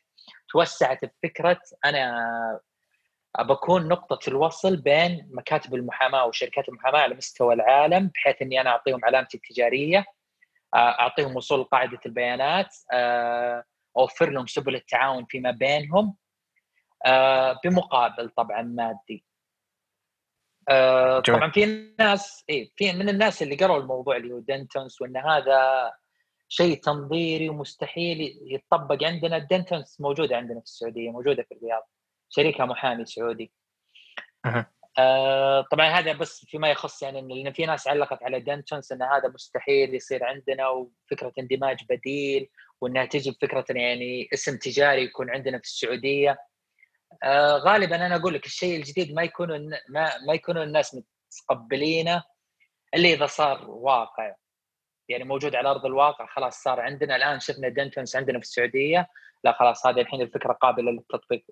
توسعت 0.48 1.04
بفكرة 1.04 1.60
أنا 1.84 2.60
بكون 3.38 3.88
نقطة 3.88 4.28
الوصل 4.28 4.76
بين 4.76 5.28
مكاتب 5.32 5.74
المحاماة 5.74 6.26
وشركات 6.26 6.68
المحاماة 6.68 7.00
على 7.00 7.14
مستوى 7.14 7.54
العالم 7.54 8.10
بحيث 8.14 8.42
إني 8.42 8.60
أنا 8.60 8.70
أعطيهم 8.70 9.04
علامتي 9.04 9.36
التجارية 9.36 10.04
آه، 10.74 11.00
أعطيهم 11.00 11.36
وصول 11.36 11.64
قاعدة 11.64 12.00
البيانات 12.06 12.76
آه، 12.92 13.64
أوفر 13.96 14.30
لهم 14.30 14.46
سبل 14.46 14.74
التعاون 14.74 15.24
فيما 15.24 15.50
بينهم 15.50 16.16
آه، 17.06 17.60
بمقابل 17.64 18.28
طبعا 18.28 18.62
مادي. 18.62 19.24
آه 20.68 21.20
طبعا 21.20 21.50
في 21.50 21.94
ناس 21.98 22.44
إي 22.50 22.72
في 22.76 22.92
من 22.92 23.08
الناس 23.08 23.42
اللي 23.42 23.56
قروا 23.56 23.78
الموضوع 23.78 24.16
اللي 24.16 24.34
هو 24.34 24.38
Dentons 24.38 25.00
وإن 25.00 25.16
هذا 25.16 25.92
شيء 26.48 26.80
تنظيري 26.80 27.48
ومستحيل 27.48 28.38
يتطبق 28.42 29.04
عندنا. 29.04 29.36
ال 29.36 29.44
Dentons 29.44 30.00
موجودة 30.00 30.36
عندنا 30.36 30.60
في 30.60 30.66
السعودية 30.66 31.10
موجودة 31.10 31.42
في 31.42 31.54
الرياض. 31.54 31.88
شركة 32.30 32.64
محامي 32.64 33.04
سعودي. 33.06 33.52
آه 34.98 35.60
طبعا 35.70 35.86
هذا 35.86 36.12
بس 36.12 36.44
فيما 36.44 36.70
يخص 36.70 37.02
يعني 37.02 37.42
لأن 37.42 37.52
في 37.52 37.66
ناس 37.66 37.88
علقت 37.88 38.22
على 38.22 38.40
Dentons 38.40 38.92
إن 38.92 39.02
هذا 39.02 39.28
مستحيل 39.28 39.94
يصير 39.94 40.24
عندنا 40.24 40.68
وفكرة 40.68 41.32
اندماج 41.38 41.84
بديل 41.90 42.50
وإنها 42.80 43.04
تجي 43.04 43.30
بفكرة 43.30 43.64
يعني 43.70 44.28
اسم 44.34 44.56
تجاري 44.58 45.02
يكون 45.02 45.30
عندنا 45.30 45.58
في 45.58 45.64
السعودية. 45.64 46.38
آه 47.22 47.56
غالبا 47.56 48.06
أنا 48.06 48.16
أقول 48.16 48.34
لك 48.34 48.46
الشيء 48.46 48.76
الجديد 48.76 49.14
ما 49.14 49.22
يكونوا 49.22 49.58
ما, 49.88 50.18
ما 50.26 50.34
يكونوا 50.34 50.64
الناس 50.64 50.96
متقبلينه 51.48 52.22
إلا 52.94 53.08
إذا 53.08 53.26
صار 53.26 53.70
واقع. 53.70 54.34
يعني 55.08 55.24
موجود 55.24 55.54
على 55.54 55.70
أرض 55.70 55.86
الواقع 55.86 56.26
خلاص 56.26 56.62
صار 56.62 56.80
عندنا. 56.80 57.16
الآن 57.16 57.40
شفنا 57.40 57.68
Dentons 57.68 58.16
عندنا 58.16 58.38
في 58.38 58.44
السعودية. 58.44 59.08
لا 59.44 59.52
خلاص 59.52 59.86
هذه 59.86 60.00
الحين 60.00 60.20
الفكرة 60.20 60.52
قابلة 60.52 60.92
للتطبيق. 60.92 61.44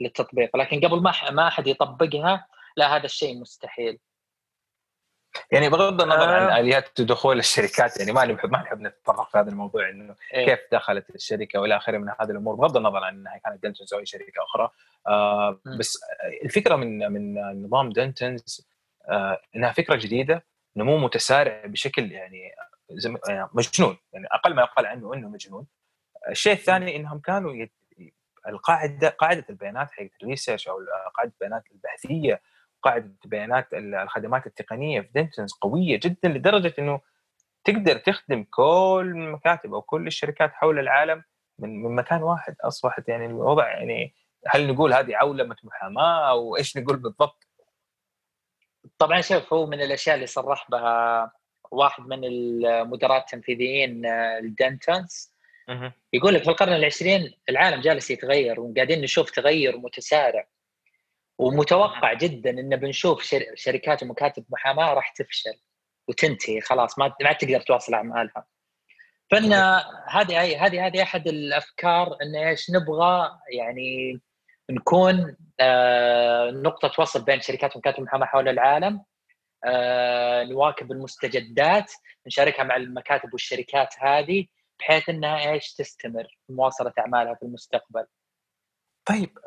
للتطبيق 0.00 0.56
لكن 0.56 0.80
قبل 0.80 1.02
ما 1.02 1.12
ما 1.30 1.48
أحد 1.48 1.66
يطبقها 1.66 2.46
لا 2.76 2.96
هذا 2.96 3.04
الشيء 3.04 3.40
مستحيل 3.40 3.98
يعني 5.52 5.68
بغض 5.68 6.02
النظر 6.02 6.28
آه. 6.28 6.50
عن 6.50 6.60
آليات 6.60 7.00
دخول 7.00 7.38
الشركات 7.38 8.00
يعني 8.00 8.12
ما 8.12 8.24
نحب 8.24 8.52
ما 8.52 8.58
نحب 8.58 8.80
نتطرق 8.80 9.30
في 9.30 9.38
هذا 9.38 9.50
الموضوع 9.50 9.88
إنه 9.88 10.14
إيه؟ 10.34 10.46
كيف 10.46 10.60
دخلت 10.72 11.10
الشركة 11.14 11.60
وإلى 11.60 11.76
آخره 11.76 11.98
من 11.98 12.08
هذه 12.20 12.30
الأمور 12.30 12.54
بغض 12.54 12.76
النظر 12.76 13.04
عن 13.04 13.14
إنها 13.14 13.40
كانت 13.44 13.62
Dentons 13.62 13.94
أو 13.94 14.00
اي 14.00 14.06
شركة 14.06 14.44
أخرى 14.44 14.70
آه 15.06 15.60
بس 15.78 15.98
الفكرة 16.44 16.76
من 16.76 17.12
من 17.12 17.34
نظام 17.64 17.90
Dentons 17.90 18.66
آه 19.08 19.40
إنها 19.56 19.72
فكرة 19.72 19.96
جديدة 19.96 20.44
نمو 20.76 20.98
متسارع 20.98 21.66
بشكل 21.66 22.12
يعني 22.12 22.52
مجنون 23.54 23.96
يعني 24.12 24.26
أقل 24.32 24.54
ما 24.54 24.62
يقال 24.62 24.86
عنه 24.86 25.14
إنه 25.14 25.28
مجنون 25.28 25.66
الشيء 26.28 26.52
الثاني 26.52 26.96
إنهم 26.96 27.18
كانوا. 27.18 27.66
القاعدة 28.48 29.08
قاعدة 29.08 29.44
البيانات 29.50 29.90
حقت 29.90 30.10
ال 30.22 30.27
research 30.27 30.68
أو 30.68 30.78
قاعدة 31.16 31.32
البيانات 31.32 31.62
البحثية 31.72 32.40
قاعدة 32.82 33.14
بيانات 33.24 33.68
الخدمات 33.74 34.46
التقنية 34.46 35.00
في 35.00 35.08
Dentons 35.14 35.52
قوية 35.52 36.00
جدا 36.02 36.28
لدرجة 36.28 36.74
إنه 36.78 37.00
تقدر 37.64 37.98
تخدم 37.98 38.44
كل 38.50 39.12
المكاتب 39.14 39.74
أو 39.74 39.82
كل 39.82 40.06
الشركات 40.06 40.52
حول 40.52 40.78
العالم 40.78 41.22
من 41.58 41.82
من 41.82 41.94
مكان 41.94 42.22
واحد 42.22 42.56
أصبحت 42.60 43.08
يعني 43.08 43.26
الوضع 43.26 43.68
يعني 43.68 44.14
هل 44.46 44.72
نقول 44.72 44.94
هذه 44.94 45.16
عولمه 45.16 45.56
محاماة 45.64 46.30
أو 46.30 46.56
إيش 46.56 46.76
نقول 46.76 46.96
بالضبط؟ 46.96 47.48
طبعا 48.98 49.20
شوف 49.20 49.52
هو 49.52 49.66
من 49.66 49.80
الأشياء 49.80 50.14
اللي 50.14 50.26
صرح 50.26 50.70
بها 50.70 51.32
واحد 51.70 52.02
من 52.02 52.24
المدراء 52.24 53.18
التنفيذيين 53.18 54.06
الدنتونز 54.06 55.35
يقول 56.12 56.34
لك 56.34 56.42
في 56.42 56.50
القرن 56.50 56.72
العشرين 56.72 57.34
العالم 57.48 57.80
جالس 57.80 58.10
يتغير 58.10 58.60
وقاعدين 58.60 59.00
نشوف 59.00 59.30
تغير 59.30 59.78
متسارع 59.78 60.48
ومتوقع 61.38 62.12
جدا 62.12 62.50
إن 62.50 62.76
بنشوف 62.76 63.34
شركات 63.54 64.02
ومكاتب 64.02 64.44
محاماة 64.50 64.94
راح 64.94 65.12
تفشل 65.12 65.60
وتنتهي 66.08 66.60
خلاص 66.60 66.98
ما 66.98 67.14
ما 67.22 67.32
تقدر 67.32 67.60
تواصل 67.60 67.94
اعمالها. 67.94 68.46
فإن 69.30 69.52
هذه 70.08 70.66
هذه 70.66 70.86
هذه 70.86 71.02
أحد 71.02 71.28
الأفكار 71.28 72.16
إن 72.22 72.36
إيش 72.36 72.70
نبغى 72.70 73.30
يعني 73.52 74.20
نكون 74.70 75.36
آه 75.60 76.50
نقطة 76.50 76.92
وصل 76.98 77.24
بين 77.24 77.40
شركات 77.40 77.76
ومكاتب 77.76 77.98
المحاماه 77.98 78.26
حول 78.26 78.48
العالم 78.48 79.04
آه 79.64 80.44
نواكب 80.44 80.92
المستجدات 80.92 81.92
نشاركها 82.26 82.64
مع 82.64 82.76
المكاتب 82.76 83.32
والشركات 83.32 83.94
هذه 83.98 84.46
بحيث 84.78 85.08
إنها 85.08 85.50
إيش 85.50 85.74
تستمر 85.74 86.24
في 86.46 86.52
مواصلة 86.52 86.92
أعمالها 86.98 87.34
في 87.34 87.42
المستقبل. 87.42 88.06
طيب 89.04 89.38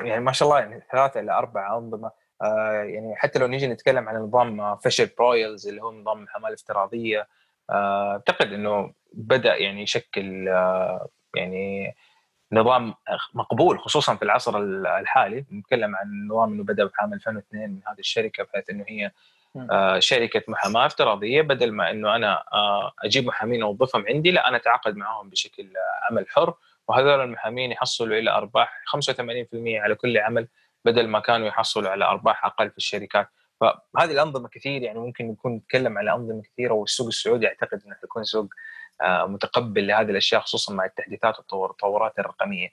يعني 0.00 0.20
ما 0.20 0.32
شاء 0.32 0.48
الله 0.48 0.60
يعني 0.60 0.82
ثلاثة 0.92 1.20
إلى 1.20 1.32
أربع 1.32 1.78
أنظمة 1.78 2.10
آه 2.42 2.82
يعني 2.82 3.16
حتى 3.16 3.38
لو 3.38 3.46
نيجي 3.46 3.66
نتكلم 3.66 4.08
عن 4.08 4.16
نظام 4.16 4.76
فيشر 4.76 5.08
برويلز 5.18 5.68
اللي 5.68 5.82
هو 5.82 5.92
نظام 5.92 6.22
الحماة 6.22 6.48
الافتراضية 6.48 7.28
آه، 7.70 8.12
أعتقد 8.12 8.52
أنه 8.52 8.92
بدأ 9.12 9.56
يعني 9.56 9.82
يشكل 9.82 10.48
آه 10.48 11.08
يعني 11.36 11.94
نظام 12.52 12.94
مقبول 13.34 13.78
خصوصا 13.78 14.16
في 14.16 14.22
العصر 14.22 14.58
الحالي 14.98 15.44
نتكلم 15.52 15.96
عن 15.96 16.28
نظام 16.30 16.52
إنه 16.52 16.64
بدأ 16.64 16.90
بعام 16.98 17.14
2002 17.14 17.70
من 17.70 17.80
هذه 17.86 17.98
الشركة 17.98 18.44
بحيث 18.44 18.70
إنه 18.70 18.84
هي 18.88 19.06
آه 19.06 19.12
شركة 19.98 20.42
محاماة 20.48 20.86
افتراضية 20.86 21.42
بدل 21.42 21.72
ما 21.72 21.90
إنه 21.90 22.16
أنا 22.16 22.44
آه 22.52 22.92
أجيب 23.04 23.26
محامين 23.26 23.62
اوظفهم 23.62 24.04
عندي 24.08 24.30
لا 24.30 24.48
أنا 24.48 24.56
أتعاقد 24.56 24.96
معهم 24.96 25.30
بشكل 25.30 25.68
عمل 26.10 26.26
حر. 26.28 26.54
وهذول 26.88 27.20
المحامين 27.20 27.72
يحصلوا 27.72 28.18
إلى 28.18 28.30
أرباح 28.30 28.82
85% 28.96 29.00
على 29.54 29.94
كل 29.94 30.18
عمل 30.18 30.48
بدل 30.84 31.08
ما 31.08 31.20
كانوا 31.20 31.46
يحصلوا 31.48 31.90
على 31.90 32.04
أرباح 32.04 32.44
أقل 32.44 32.70
في 32.70 32.78
الشركات. 32.78 33.28
فهذه 33.60 34.10
الأنظمة 34.10 34.48
كثير 34.48 34.82
يعني 34.82 34.98
ممكن 34.98 35.28
نكون 35.28 35.52
نتكلم 35.52 35.98
على 35.98 36.12
أنظمة 36.12 36.42
كثيرة 36.42 36.72
والسوق 36.72 37.06
السعودي 37.06 37.46
أعتقد 37.46 37.82
إنه 37.86 37.94
حيكون 37.94 38.24
سوق 38.24 38.48
آه، 39.02 39.26
متقبل 39.26 39.86
لهذه 39.86 40.10
الأشياء 40.10 40.40
خصوصا 40.40 40.74
مع 40.74 40.84
التحديثات 40.84 41.52
والتطورات 41.52 42.18
الرقمية. 42.18 42.68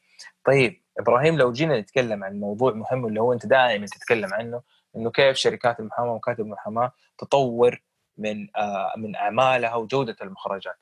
طيب 0.46 0.82
إبراهيم 1.00 1.38
لو 1.38 1.52
جينا 1.52 1.80
نتكلم 1.80 2.24
عن 2.24 2.40
موضوع 2.40 2.74
مهم 2.74 3.06
اللي 3.08 3.22
هو 3.22 3.34
أنت 3.34 3.46
دائما 3.46 3.86
تتكلم 3.86 4.34
عنه 4.34 4.62
إنه 4.96 5.12
كيف 5.12 5.38
شركات 5.38 5.80
المحاماة 5.80 6.12
ومكاتب 6.12 6.40
المحاماة 6.40 6.92
تطور 7.18 7.82
من 8.18 8.48
آه، 8.56 8.94
من 8.98 9.16
أعمالها 9.16 9.76
وجودة 9.76 10.16
المخرجات. 10.22 10.78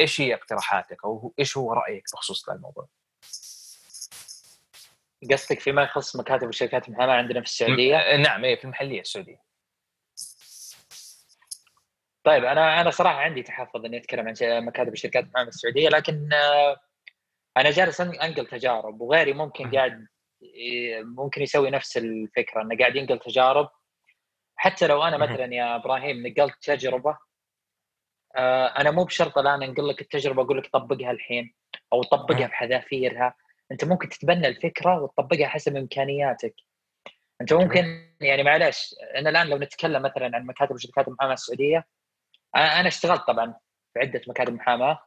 إيش 0.00 0.20
هي 0.20 0.34
اقتراحاتك 0.34 1.04
أو 1.04 1.34
إيش 1.38 1.56
هو 1.56 1.72
رأيك 1.72 2.04
بخصوص 2.12 2.48
هذا 2.48 2.56
الموضوع؟ 2.56 2.88
قصدك 5.30 5.60
فيما 5.60 5.82
يخص 5.82 6.16
مكاتب 6.16 6.48
وشركات 6.48 6.88
المحاماة 6.88 7.14
عندنا 7.14 7.40
في 7.40 7.46
السعودية؟ 7.46 7.96
آه، 7.96 8.16
نعم 8.16 8.44
اي 8.44 8.56
في 8.56 8.64
المحلية 8.64 9.00
السعودية. 9.00 9.46
طيب 12.24 12.44
أنا 12.44 12.80
أنا 12.80 12.90
صراحة 12.90 13.16
عندي 13.16 13.42
تحفظ 13.42 13.84
إني 13.84 13.96
أتكلم 13.96 14.28
عن 14.28 14.64
مكاتب 14.64 14.92
وشركات 14.92 15.24
المحاماة 15.24 15.48
السعودية 15.48 15.88
لكن 15.88 16.32
آه، 16.32 16.76
أنا 17.56 17.70
جالس 17.70 18.00
أنقل 18.00 18.46
تجارب 18.46 19.00
وغيري 19.00 19.32
ممكن 19.32 19.70
قاعد 19.70 20.06
ممكن 21.02 21.42
يسوي 21.42 21.70
نفس 21.70 21.96
الفكرة 21.96 22.62
إنه 22.62 22.76
قاعد 22.78 22.96
ينقل 22.96 23.18
تجارب. 23.18 23.68
حتى 24.56 24.86
لو 24.86 25.02
أنا 25.02 25.16
مثلا 25.16 25.54
يا 25.54 25.76
إبراهيم 25.76 26.26
نقلت 26.26 26.54
تجربة 26.62 27.18
آه، 28.36 28.66
أنا 28.66 28.90
مو 28.90 29.04
بشرط 29.04 29.38
الآن 29.38 29.62
أنقل 29.62 29.88
لك 29.88 30.00
التجربة 30.00 30.42
أقول 30.42 30.58
لك 30.58 30.66
طبقها 30.72 31.10
الحين 31.10 31.54
أو 31.92 32.02
طبقها 32.02 32.46
بحذافيرها. 32.46 33.34
أنت 33.72 33.84
ممكن 33.84 34.08
تتبنى 34.08 34.48
الفكرة 34.48 35.02
وتطبقها 35.02 35.46
حسب 35.46 35.76
إمكانياتك. 35.76 36.54
أنت 37.40 37.52
ممكن 37.52 38.10
يعني 38.20 38.42
معلش 38.42 38.94
أنا 39.16 39.30
الآن 39.30 39.46
لو 39.46 39.58
نتكلم 39.58 40.02
مثلا 40.02 40.36
عن 40.36 40.46
مكاتب 40.46 40.74
وشركات 40.74 41.08
المحاماه 41.08 41.32
السعودية 41.32 41.86
أنا 42.56 42.88
اشتغلت 42.88 43.22
طبعا 43.22 43.54
في 43.94 44.00
عده 44.00 44.20
مكاتب 44.28 44.52
محاماة 44.52 45.02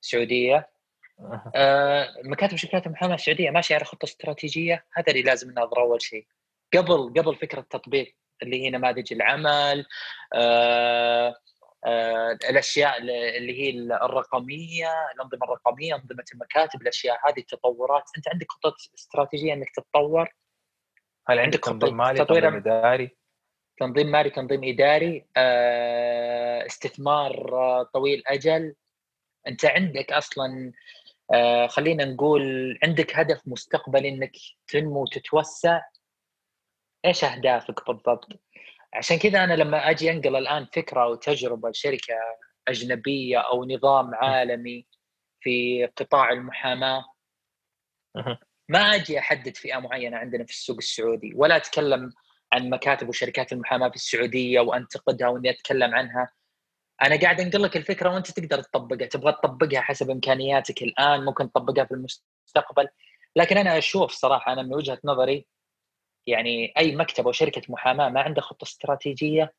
سعودية. 0.00 0.70
مكاتب 2.24 2.54
وشركات 2.54 2.86
المحاماه 2.86 3.14
السعودية 3.14 3.50
ماشيه 3.50 3.74
على 3.74 3.84
خطة 3.84 4.04
استراتيجية؟ 4.04 4.86
هذا 4.92 5.06
اللي 5.08 5.22
لازم 5.22 5.50
ننظره 5.50 5.80
أول 5.80 6.02
شيء 6.02 6.26
قبل 6.74 7.12
قبل 7.16 7.36
فكرة 7.36 7.60
التطبيق 7.60 8.16
اللي 8.42 8.64
هي 8.64 8.70
نماذج 8.70 9.12
العمل 9.12 9.86
آه 10.34 11.36
آه، 11.84 12.38
الأشياء 12.50 12.98
اللي 12.98 13.62
هي 13.62 13.70
الرقمية 13.80 14.88
الأنظمة 15.14 15.44
الرقمية 15.44 15.94
أنظمة 15.94 16.24
المكاتب 16.34 16.82
الأشياء 16.82 17.28
هذه 17.28 17.38
التطورات. 17.38 18.02
أنت 18.16 18.28
عندك 18.28 18.46
خطة 18.52 18.76
استراتيجية 18.94 19.52
إنك 19.52 19.70
تتطور؟ 19.70 20.28
هل 21.28 21.38
عندك 21.38 21.58
تنظيم 21.58 21.96
مالي 21.96 22.24
تنظيم 22.24 22.54
إداري. 22.54 23.16
تنظيم 23.78 24.06
مالي 24.06 24.30
تنظيم 24.30 24.64
إداري 24.64 25.26
آه، 25.36 26.66
استثمار 26.66 27.32
طويل 27.94 28.22
أجل. 28.26 28.74
أنت 29.46 29.64
عندك 29.64 30.12
أصلا 30.12 30.72
آه، 31.34 31.66
خلينا 31.66 32.04
نقول 32.04 32.42
عندك 32.82 33.16
هدف 33.18 33.42
مستقبلي 33.46 34.08
إنك 34.08 34.32
تنمو 34.68 35.02
وتتوسع. 35.02 35.80
إيش 37.04 37.24
أهدافك 37.24 37.86
بالضبط؟ 37.86 38.28
عشان 38.94 39.18
كذا 39.18 39.44
أنا 39.44 39.54
لما 39.54 39.90
أجي 39.90 40.10
أنقل 40.10 40.36
الآن 40.36 40.66
فكرة 40.74 41.02
أو 41.02 41.14
تجربة 41.14 41.70
لشركة 41.70 42.14
أجنبية 42.68 43.38
أو 43.38 43.64
نظام 43.64 44.14
عالمي 44.14 44.86
في 45.40 45.86
قطاع 45.86 46.30
المحاماة 46.32 47.04
ما 48.68 48.78
أجي 48.80 49.18
أحدد 49.18 49.56
فئة 49.56 49.78
معينة 49.78 50.16
عندنا 50.16 50.44
في 50.44 50.50
السوق 50.50 50.76
السعودي 50.76 51.32
ولا 51.34 51.56
أتكلم 51.56 52.12
عن 52.52 52.70
مكاتب 52.70 53.08
وشركات 53.08 53.52
المحاماة 53.52 53.88
في 53.88 53.94
السعودية 53.96 54.60
وأنتقدها 54.60 55.28
وإني 55.28 55.50
أتكلم 55.50 55.94
عنها. 55.94 56.30
أنا 57.02 57.20
قاعد 57.20 57.40
أنقل 57.40 57.62
لك 57.62 57.76
الفكرة 57.76 58.10
وأنت 58.10 58.30
تقدر 58.30 58.62
تطبقها. 58.62 59.06
تبغى 59.06 59.32
تطبقها 59.32 59.80
حسب 59.80 60.10
إمكانياتك 60.10 60.82
الآن 60.82 61.24
ممكن 61.24 61.52
تطبقها 61.52 61.84
في 61.84 61.94
المستقبل. 61.94 62.88
لكن 63.36 63.58
أنا 63.58 63.78
أشوف 63.78 64.12
صراحة 64.12 64.52
أنا 64.52 64.62
من 64.62 64.74
وجهة 64.74 64.98
نظري 65.04 65.46
يعني 66.26 66.72
أي 66.78 66.96
مكتب 66.96 67.26
أو 67.26 67.32
شركة 67.32 67.62
محاماة 67.68 68.08
ما 68.08 68.20
عنده 68.20 68.40
خطة 68.42 68.64
استراتيجية 68.64 69.54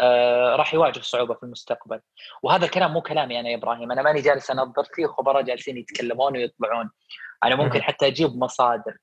آه 0.00 0.56
راح 0.56 0.74
يواجه 0.74 1.00
صعوبة 1.00 1.34
في 1.34 1.42
المستقبل. 1.42 2.00
وهذا 2.42 2.64
الكلام 2.64 2.92
مو 2.92 3.00
كلامي 3.02 3.40
أنا 3.40 3.48
يا 3.48 3.56
إبراهيم. 3.56 3.92
أنا 3.92 4.02
ماني 4.02 4.20
جالس 4.20 4.50
أنظر 4.50 4.84
فيه 4.84 5.06
خبراء 5.06 5.42
جالسين 5.42 5.76
يتكلمون 5.76 6.36
ويطلعون 6.36 6.90
أنا 7.44 7.54
ممكن 7.54 7.82
حتى 7.82 8.06
أجيب 8.06 8.36
مصادر. 8.36 8.96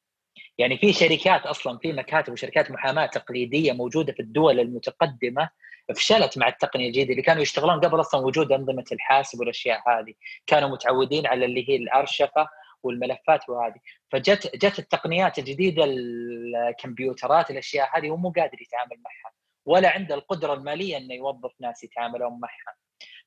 يعني 0.60 0.78
في 0.78 0.94
شركات 0.94 1.46
أصلا 1.46 1.78
في 1.78 1.94
مكاتب 1.94 2.34
وشركات 2.34 2.72
محاماة 2.72 3.06
تقليدية 3.06 3.72
موجودة 3.72 4.14
في 4.14 4.20
الدول 4.20 4.60
المتقدمة 4.60 5.50
فشلت 5.96 6.38
مع 6.38 6.48
التقنية 6.48 6.88
الجديدة 6.88 7.12
اللي 7.12 7.22
كانوا 7.22 7.42
يشتغلون 7.42 7.80
قبل 7.80 8.00
أصلا 8.00 8.26
وجود 8.26 8.52
أنظمة 8.52 8.86
الحاسب 8.92 9.40
والأشياء 9.40 9.80
هذه. 9.90 10.14
كانوا 10.48 10.70
متعودين 10.70 11.28
على 11.28 11.46
اللي 11.46 11.70
هي 11.70 11.76
الأرشفة 11.76 12.48
والملفات 12.84 13.50
وهذه. 13.50 13.80
فجت 14.12 14.56
جت 14.56 14.80
التقنيات 14.80 15.40
الجديدة 15.40 15.84
الكمبيوترات 15.84 17.52
الأشياء 17.52 17.98
هذه 17.98 18.10
هو 18.10 18.18
مو 18.18 18.30
قادر 18.30 18.62
يتعامل 18.62 19.02
معها. 19.06 19.34
ولا 19.66 19.90
عنده 19.90 20.16
القدرة 20.16 20.54
المالية 20.54 20.98
إنه 20.98 21.14
يوظف 21.14 21.52
ناس 21.60 21.84
يتعاملون 21.84 22.40
معها. 22.40 22.76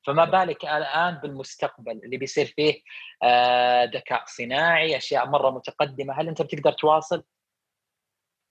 فما 0.07 0.25
بالك 0.25 0.65
الآن 0.65 1.15
بالمستقبل 1.15 2.01
اللي 2.05 2.17
بيصير 2.17 2.47
فيه 2.47 2.83
آه، 3.23 3.85
ذكاء 3.85 4.25
صناعي 4.27 4.97
أشياء 4.97 5.29
مرة 5.29 5.51
متقدمة 5.51 6.15
هل 6.21 6.29
أنت 6.29 6.43
بتقدر 6.43 6.73
تواصل؟ 6.73 7.25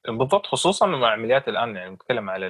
بالضبط 0.08 0.46
خصوصا 0.46 0.86
مع 0.86 1.12
عمليات 1.12 1.48
الآن 1.48 1.76
يعني 1.76 1.92
نتكلم 1.92 2.30
على 2.30 2.48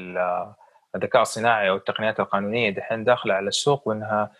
الذكاء 0.95 1.21
الصناعي 1.21 1.69
أو 1.69 1.75
التقنيات 1.75 2.19
القانونية 2.19 2.69
دحين 2.69 3.03
داخلة 3.03 3.33
على 3.33 3.47
السوق 3.47 3.87
وإنها 3.87 4.31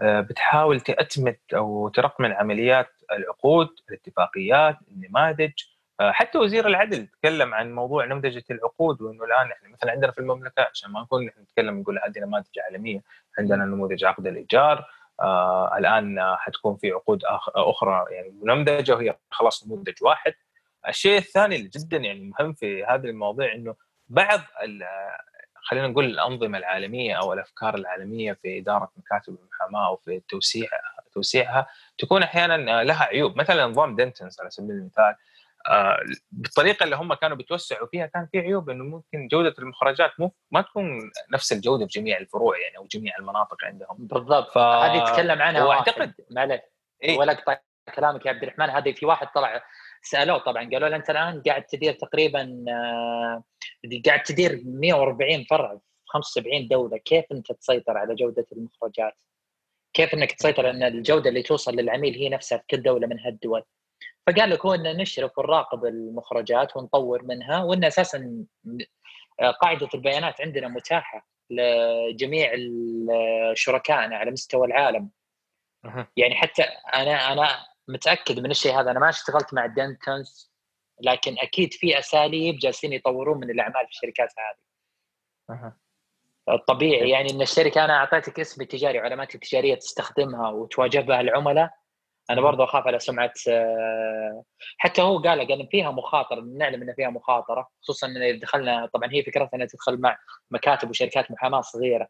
آه، 0.00 0.20
بتحاول 0.20 0.80
تأتمت 0.80 1.40
أو 1.54 1.88
ترقمن 1.88 2.32
عمليات 2.32 2.88
العقود، 3.12 3.68
الاتفاقيات، 3.88 4.76
النماذج، 4.88 5.52
آه، 5.52 5.69
حتى 6.00 6.38
وزير 6.38 6.66
العدل 6.66 7.06
تكلم 7.06 7.54
عن 7.54 7.72
موضوع 7.72 8.04
نمذجة 8.04 8.44
العقود 8.50 9.02
وإنه 9.02 9.24
الآن 9.24 9.50
إحنا 9.52 9.68
مثلا 9.68 9.90
عندنا 9.90 10.12
في 10.12 10.18
المملكة 10.18 10.62
عشان 10.62 10.90
ما 10.90 11.00
نكون 11.00 11.26
نتكلم 11.26 11.80
نقول 11.80 11.98
هذه 11.98 12.18
نماذج 12.18 12.58
عالمية، 12.66 13.02
عندنا 13.38 13.64
نموذج 13.64 14.04
عقد 14.04 14.26
الإيجار، 14.26 14.86
آه 15.20 15.78
الآن 15.78 16.36
حتكون 16.38 16.76
في 16.76 16.90
عقود 16.90 17.22
أخرى 17.56 18.04
يعني 18.10 18.30
منمذجة 18.42 18.94
وهي 18.94 19.16
خلاص 19.30 19.66
نموذج 19.66 19.94
واحد. 20.02 20.34
الشيء 20.88 21.18
الثاني 21.18 21.56
اللي 21.56 21.68
جدا 21.68 21.96
يعني 21.96 22.20
مهم 22.20 22.52
في 22.52 22.84
هذه 22.84 23.04
المواضيع 23.04 23.54
إنه 23.54 23.74
بعض 24.08 24.40
خلينا 25.62 25.88
نقول 25.88 26.04
الأنظمة 26.04 26.58
العالمية 26.58 27.14
أو 27.14 27.32
الأفكار 27.32 27.74
العالمية 27.74 28.32
في 28.32 28.58
إدارة 28.58 28.92
مكاتب 28.96 29.36
المحاماة 29.42 29.88
أو 29.88 29.96
في 29.96 30.20
توسيع 30.28 30.68
توسيعها 31.12 31.66
تكون 31.98 32.22
أحيانا 32.22 32.84
لها 32.84 33.04
عيوب 33.04 33.36
مثلا 33.36 33.66
نظام 33.66 33.96
دنتنز 33.96 34.40
على 34.40 34.50
سبيل 34.50 34.70
المثال 34.70 35.04
آه، 35.04 35.16
بالطريقة 36.30 36.84
اللي 36.84 36.96
هم 36.96 37.14
كانوا 37.14 37.36
بيتوسعوا 37.36 37.86
فيها 37.86 38.06
كان 38.06 38.28
في 38.32 38.38
عيوب 38.38 38.70
إنه 38.70 38.84
ممكن 38.84 39.28
جودة 39.28 39.54
المخرجات 39.58 40.10
مو 40.18 40.32
ما 40.50 40.60
تكون 40.60 41.10
نفس 41.32 41.52
الجودة 41.52 41.86
في 41.86 42.00
جميع 42.00 42.18
الفروع 42.18 42.58
يعني 42.58 42.78
أو 42.78 42.86
جميع 42.86 43.12
المناطق 43.18 43.64
عندهم 43.64 43.96
بالضبط 43.98 44.52
ف... 44.52 44.58
هذه 44.58 45.02
يتكلم 45.02 45.42
عنها 45.42 45.64
وأعتقد 45.64 46.14
معلش 46.30 46.60
إيه؟ 47.02 47.18
ولا 47.18 47.32
أقطع 47.32 47.58
كلامك 47.94 48.26
يا 48.26 48.30
عبد 48.30 48.42
الرحمن 48.42 48.70
هذه 48.70 48.92
في 48.92 49.06
واحد 49.06 49.26
طلع 49.34 49.62
سألوه 50.02 50.38
طبعا 50.38 50.70
قالوا 50.70 50.88
له 50.88 50.96
أنت 50.96 51.10
الآن 51.10 51.42
قاعد 51.42 51.64
تدير 51.64 51.92
تقريبا 51.92 52.64
آه، 52.68 53.44
قاعد 54.06 54.22
تدير 54.22 54.62
140 54.64 55.44
فرع 55.44 55.76
في 55.76 55.82
75 56.06 56.68
دولة 56.68 56.98
كيف 56.98 57.24
أنت 57.32 57.52
تسيطر 57.52 57.98
على 57.98 58.14
جودة 58.14 58.46
المخرجات؟ 58.52 59.14
كيف 59.92 60.14
أنك 60.14 60.32
تسيطر 60.32 60.70
إن 60.70 60.82
الجودة 60.82 61.28
اللي 61.28 61.42
توصل 61.42 61.72
للعميل 61.76 62.14
هي 62.14 62.28
نفسها 62.28 62.58
في 62.58 62.64
كل 62.70 62.82
دولة 62.82 63.06
من 63.06 63.20
هالدول؟ 63.20 63.62
فقال 64.26 64.50
لك 64.50 64.66
هو 64.66 64.74
إن 64.74 64.96
نشرف 64.96 65.38
ونراقب 65.38 65.84
المخرجات 65.84 66.76
ونطور 66.76 67.22
منها 67.22 67.62
وإن 67.62 67.84
أساسا 67.84 68.44
قاعدة 69.62 69.88
البيانات 69.94 70.40
عندنا 70.40 70.68
متاحة 70.68 71.28
لجميع 71.50 72.52
شركائنا 73.54 74.16
على 74.16 74.30
مستوى 74.30 74.66
العالم. 74.66 75.10
يعني 76.16 76.34
حتى 76.34 76.62
أنا 76.94 77.32
أنا 77.32 77.48
متأكد 77.88 78.40
من 78.40 78.50
الشيء 78.50 78.80
هذا. 78.80 78.90
أنا 78.90 79.00
ما 79.00 79.08
اشتغلت 79.08 79.54
مع 79.54 79.66
دنتنس 79.66 80.50
لكن 81.00 81.38
أكيد 81.38 81.72
في 81.72 81.98
أساليب 81.98 82.58
جالسين 82.58 82.92
يطورون 82.92 83.38
من 83.40 83.50
الأعمال 83.50 83.86
في 83.86 83.90
الشركات 83.90 84.32
هذه. 84.38 85.72
طبيعي 86.68 87.10
يعني 87.10 87.30
إن 87.30 87.42
الشركة 87.42 87.84
أنا 87.84 87.96
أعطيتك 87.96 88.40
اسم 88.40 88.62
التجاري 88.62 88.98
وعلامات 88.98 89.34
التجارية 89.34 89.74
تستخدمها 89.74 90.50
وتواجه 90.50 90.98
بها 90.98 91.20
العملاء 91.20 91.70
أنا 92.30 92.40
برضو 92.40 92.64
أخاف 92.64 92.86
على 92.86 92.98
سمعة 92.98 93.32
آه، 93.48 94.44
حتى 94.78 95.02
هو 95.02 95.18
قال 95.18 95.48
قال 95.48 95.68
فيها 95.70 95.90
مخاطرة 95.90 96.40
نعلم 96.40 96.82
إن 96.82 96.94
فيها 96.94 97.10
مخاطرة 97.10 97.68
خصوصا 97.82 98.06
إن 98.06 98.38
دخلنا 98.38 98.86
طبعا 98.94 99.12
هي 99.12 99.22
فكرتها 99.22 99.50
إنها 99.54 99.66
تدخل 99.66 100.00
مع 100.00 100.18
مكاتب 100.50 100.90
وشركات 100.90 101.30
محاماة 101.30 101.60
صغيرة. 101.60 102.08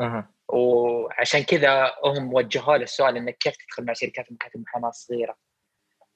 أه. 0.00 0.28
وعشان 0.48 1.42
كذا 1.42 1.94
هم 2.04 2.34
وجهوا 2.34 2.76
له 2.76 2.82
السؤال 2.82 3.16
إنك 3.16 3.38
كيف 3.38 3.56
تدخل 3.56 3.84
مع 3.84 3.92
شركات 3.92 4.30
ومكاتب 4.30 4.60
محاماة 4.60 4.90
صغيرة؟ 4.90 5.36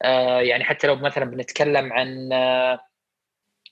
آه 0.02 0.40
يعني 0.40 0.64
حتى 0.64 0.86
لو 0.86 0.96
مثلا 0.96 1.24
بنتكلم 1.24 1.92
عن 1.92 2.32
آه، 2.32 2.80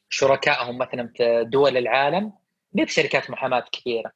شركائهم 0.08 0.78
مثلا 0.78 1.12
في 1.16 1.44
دول 1.44 1.76
العالم 1.76 2.32
مو 2.72 2.84
بشركات 2.84 3.30
محاماة 3.30 3.64
كبيرة. 3.72 4.12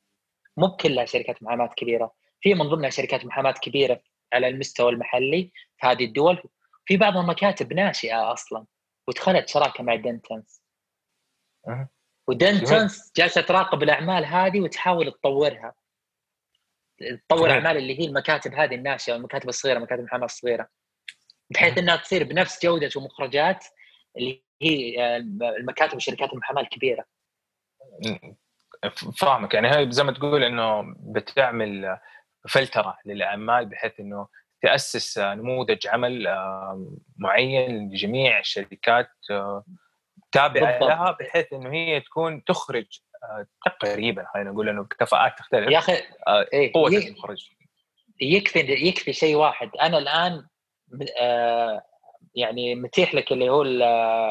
مو 0.57 0.77
كلها 0.77 1.05
شركات 1.05 1.43
محاماة 1.43 1.67
كبيرة. 1.67 2.13
في 2.41 2.55
من 2.55 2.69
ضمنها 2.69 2.91
شركات 2.91 3.25
محاماة 3.25 3.53
كبيرة. 3.53 4.01
على 4.33 4.49
المستوى 4.49 4.93
المحلي 4.93 5.53
في 5.81 5.87
هذه 5.87 6.05
الدول. 6.05 6.43
في 6.87 6.97
بعض 6.97 7.17
المكاتب 7.17 7.73
ناشئة 7.73 8.33
أصلا 8.33 8.67
ودخلت 9.09 9.49
شراكة 9.49 9.85
مع 9.85 9.95
Dentons 9.95 10.63
و 12.29 12.39
Dentons 12.39 13.13
جالسة 13.17 13.41
تراقب 13.41 13.83
الأعمال 13.83 14.25
هذه 14.25 14.61
وتحاول 14.61 15.13
تطورها. 15.13 15.75
تطور 17.29 17.51
أعمال 17.51 17.77
اللي 17.77 18.01
هي 18.01 18.05
المكاتب 18.05 18.55
هذه 18.55 18.75
الناشئة 18.75 19.17
المكاتب 19.17 19.49
الصغيرة 19.49 19.79
مكاتب 19.79 20.01
المحاماه 20.01 20.25
الصغيرة. 20.25 20.69
بحيث 21.51 21.79
إنها 21.79 21.97
تصير 21.97 22.25
بنفس 22.25 22.63
جودة 22.63 22.91
ومخرجات 22.97 23.65
اللي 24.17 24.45
هي 24.63 25.05
آه، 25.05 25.17
المكاتب 25.59 25.97
وشركات 25.97 26.33
المحاماه 26.33 26.63
الكبيره. 26.63 27.05
فاهمك. 29.19 29.55
يعني 29.55 29.77
هي 29.77 29.93
زي 29.93 30.05
ما 30.05 30.13
تقول 30.13 30.45
إنه 30.45 30.95
بتعمل 30.99 31.99
فلترة 32.49 32.99
للاعمال 33.07 33.67
بحيث 33.67 34.01
إنه 34.01 34.29
تأسس 34.63 35.19
نموذج 35.19 35.87
عمل 35.87 36.27
آه، 36.27 36.87
معين 37.19 37.89
لجميع 37.89 38.39
الشركات 38.39 39.11
آه، 39.31 39.65
تابعة 40.33 40.79
لها 40.79 41.17
بحيث 41.21 41.53
إنه 41.53 41.73
هي 41.73 42.01
تكون 42.01 42.45
تخرج 42.45 43.01
آه، 43.25 43.47
تقريبا 43.65 44.27
خلينا 44.35 44.51
نقول 44.51 44.69
إنه 44.69 44.85
كفاءات 44.85 45.39
تختلف 45.39 45.71
يا 45.71 45.79
أخي 45.79 45.93
إيه 46.53 46.73
قوة 46.73 46.91
المخرج 46.91 47.49
يكفي 48.21 48.59
يكفي 48.59 49.13
شيء 49.13 49.37
واحد. 49.37 49.71
أنا 49.81 49.99
الآن 49.99 50.47
يعني 52.35 52.75
متيح 52.75 53.15
لك 53.15 53.33
اللي 53.33 53.51
هو 53.51 53.63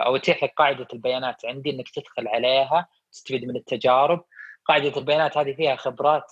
أو 0.06 0.16
اتيح 0.16 0.44
لك 0.44 0.54
قاعدة 0.58 0.88
البيانات 0.94 1.46
عندي 1.46 1.70
إنك 1.70 1.90
تدخل 1.90 2.28
عليها 2.28 2.88
تستفيد 3.12 3.46
من 3.46 3.56
التجارب. 3.56 4.26
قاعدة 4.66 4.98
البيانات 4.98 5.38
هذه 5.38 5.54
فيها 5.54 5.76
خبرات 5.76 6.32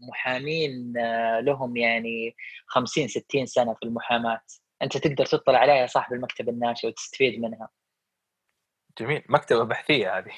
محامين 0.00 0.98
آه، 0.98 1.40
لهم 1.40 1.76
يعني 1.76 2.36
50 2.66 3.08
60 3.08 3.46
سنة 3.46 3.74
في 3.74 3.82
المحاماة. 3.82 4.40
أنت 4.82 4.96
تقدر 4.96 5.26
تطلع 5.26 5.58
عليها 5.58 5.74
يا 5.74 5.86
صاحب 5.86 6.12
المكتب 6.12 6.48
الناشئ 6.48 6.88
وتستفيد 6.88 7.40
منها. 7.40 7.68
جميل. 8.98 9.24
مكتبة 9.28 9.64
بحثية 9.64 10.18
هذه. 10.18 10.32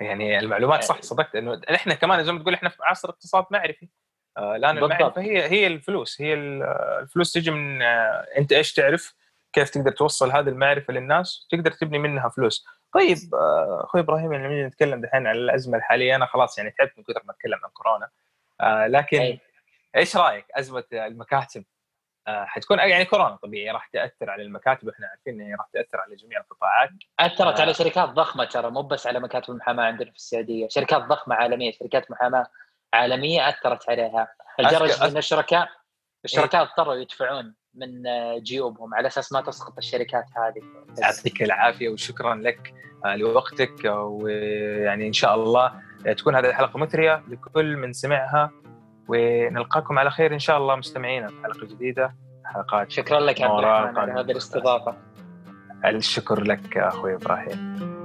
يعني 0.00 0.38
المعلومات 0.38 0.84
صح 0.84 0.96
آه. 0.96 1.00
صدقت 1.00 1.36
إنه 1.36 1.60
إحنا 1.74 1.94
كمان 1.94 2.24
زي 2.24 2.32
ما 2.32 2.38
تقول 2.38 2.54
إحنا 2.54 2.68
في 2.68 2.76
عصر 2.82 3.08
اقتصاد 3.08 3.44
معرفي. 3.50 3.88
الآن 4.38 4.78
المعرفه 4.78 5.22
هي 5.22 5.50
هي 5.50 5.66
الفلوس 5.66 6.20
هي 6.20 6.34
الفلوس 6.34 7.32
تجي 7.32 7.50
من 7.50 7.82
آه، 7.82 8.26
أنت 8.38 8.52
إيش 8.52 8.72
تعرف؟ 8.72 9.14
كيف 9.52 9.70
تقدر 9.70 9.90
توصل 9.90 10.30
هذه 10.30 10.48
المعرفة 10.48 10.92
للناس؟ 10.92 11.46
تقدر 11.50 11.70
تبني 11.70 11.98
منها 11.98 12.28
فلوس. 12.28 12.66
طيب 12.92 13.18
أخوي 13.84 14.00
إبراهيم 14.00 14.34
لما 14.34 14.42
يعني 14.44 14.66
نتكلم 14.66 15.00
دحين 15.00 15.26
عن 15.26 15.36
الأزمة 15.36 15.78
الحالية. 15.78 16.16
أنا 16.16 16.26
خلاص 16.26 16.58
يعني 16.58 16.70
تعبت 16.70 16.92
من 16.98 17.04
كثر 17.04 17.22
ما 17.24 17.32
اتكلم 17.32 17.58
عن 17.64 17.70
كورونا. 17.70 18.08
آه 18.60 18.86
لكن 18.86 19.20
أي. 19.20 19.40
إيش 19.96 20.16
رأيك؟ 20.16 20.46
أزمة 20.54 20.84
المكاتب. 20.92 21.64
آه 22.28 22.44
حتكون 22.44 22.78
يعني 22.78 23.04
كورونا 23.04 23.36
طبيعي 23.36 23.70
راح 23.70 23.86
تأثر 23.86 24.30
على 24.30 24.42
المكاتب 24.42 24.88
وإحنا 24.88 25.06
عارفين 25.06 25.40
انها 25.40 25.56
راح 25.56 25.66
تأثر 25.72 26.00
على 26.00 26.16
جميع 26.16 26.40
القطاعات. 26.40 26.90
أثرت 27.20 27.58
آه. 27.58 27.62
على 27.62 27.74
شركات 27.74 28.08
ضخمة 28.08 28.44
ترى 28.44 28.70
مو 28.70 28.82
بس 28.82 29.06
على 29.06 29.20
مكاتب 29.20 29.50
المحاماة 29.50 29.84
عندنا 29.84 30.10
في 30.10 30.16
السعودية. 30.16 30.68
شركات 30.68 31.02
ضخمة 31.02 31.34
عالمية 31.34 31.72
شركات 31.72 32.10
محاماة 32.10 32.46
عالمية 32.94 33.48
أثرت 33.48 33.90
عليها. 33.90 34.28
لدرجة 34.58 35.06
إن 35.06 35.16
الشركاء 35.16 35.68
الشركاء 36.24 36.62
اضطروا 36.62 36.94
يدفعون 36.94 37.54
من 37.74 38.02
جيوبهم 38.42 38.94
على 38.94 39.06
أساس 39.06 39.32
ما 39.32 39.40
تسقط 39.40 39.78
الشركات 39.78 40.24
هذه. 40.36 40.62
يعطيك 40.98 41.42
العافية 41.42 41.88
وشكرا 41.88 42.34
لك 42.34 42.74
آه، 43.04 43.16
لوقتك 43.16 43.84
ويعني 43.84 45.06
إن 45.06 45.12
شاء 45.12 45.34
الله 45.34 45.82
تكون 46.14 46.36
هذه 46.36 46.46
الحلقة 46.46 46.78
مثرية 46.78 47.22
لكل 47.28 47.76
من 47.76 47.92
سمعها 47.92 48.50
ونلقاكم 49.08 49.98
على 49.98 50.10
خير 50.10 50.34
إن 50.34 50.38
شاء 50.38 50.58
الله 50.58 50.76
مستمعينا 50.76 51.28
في 51.28 51.34
حلقة 51.42 51.66
جديدة 51.66 52.14
حلقات 52.44 52.90
شكرا 52.90 53.20
لك 53.20 53.42
عبد 53.42 53.58
الرحمن 53.58 53.98
على 53.98 54.12
هذه 54.12 54.30
الاستضافة. 54.30 54.96
الشكر 55.84 56.42
لك 56.42 56.78
أخوي 56.78 57.14
إبراهيم. 57.14 57.95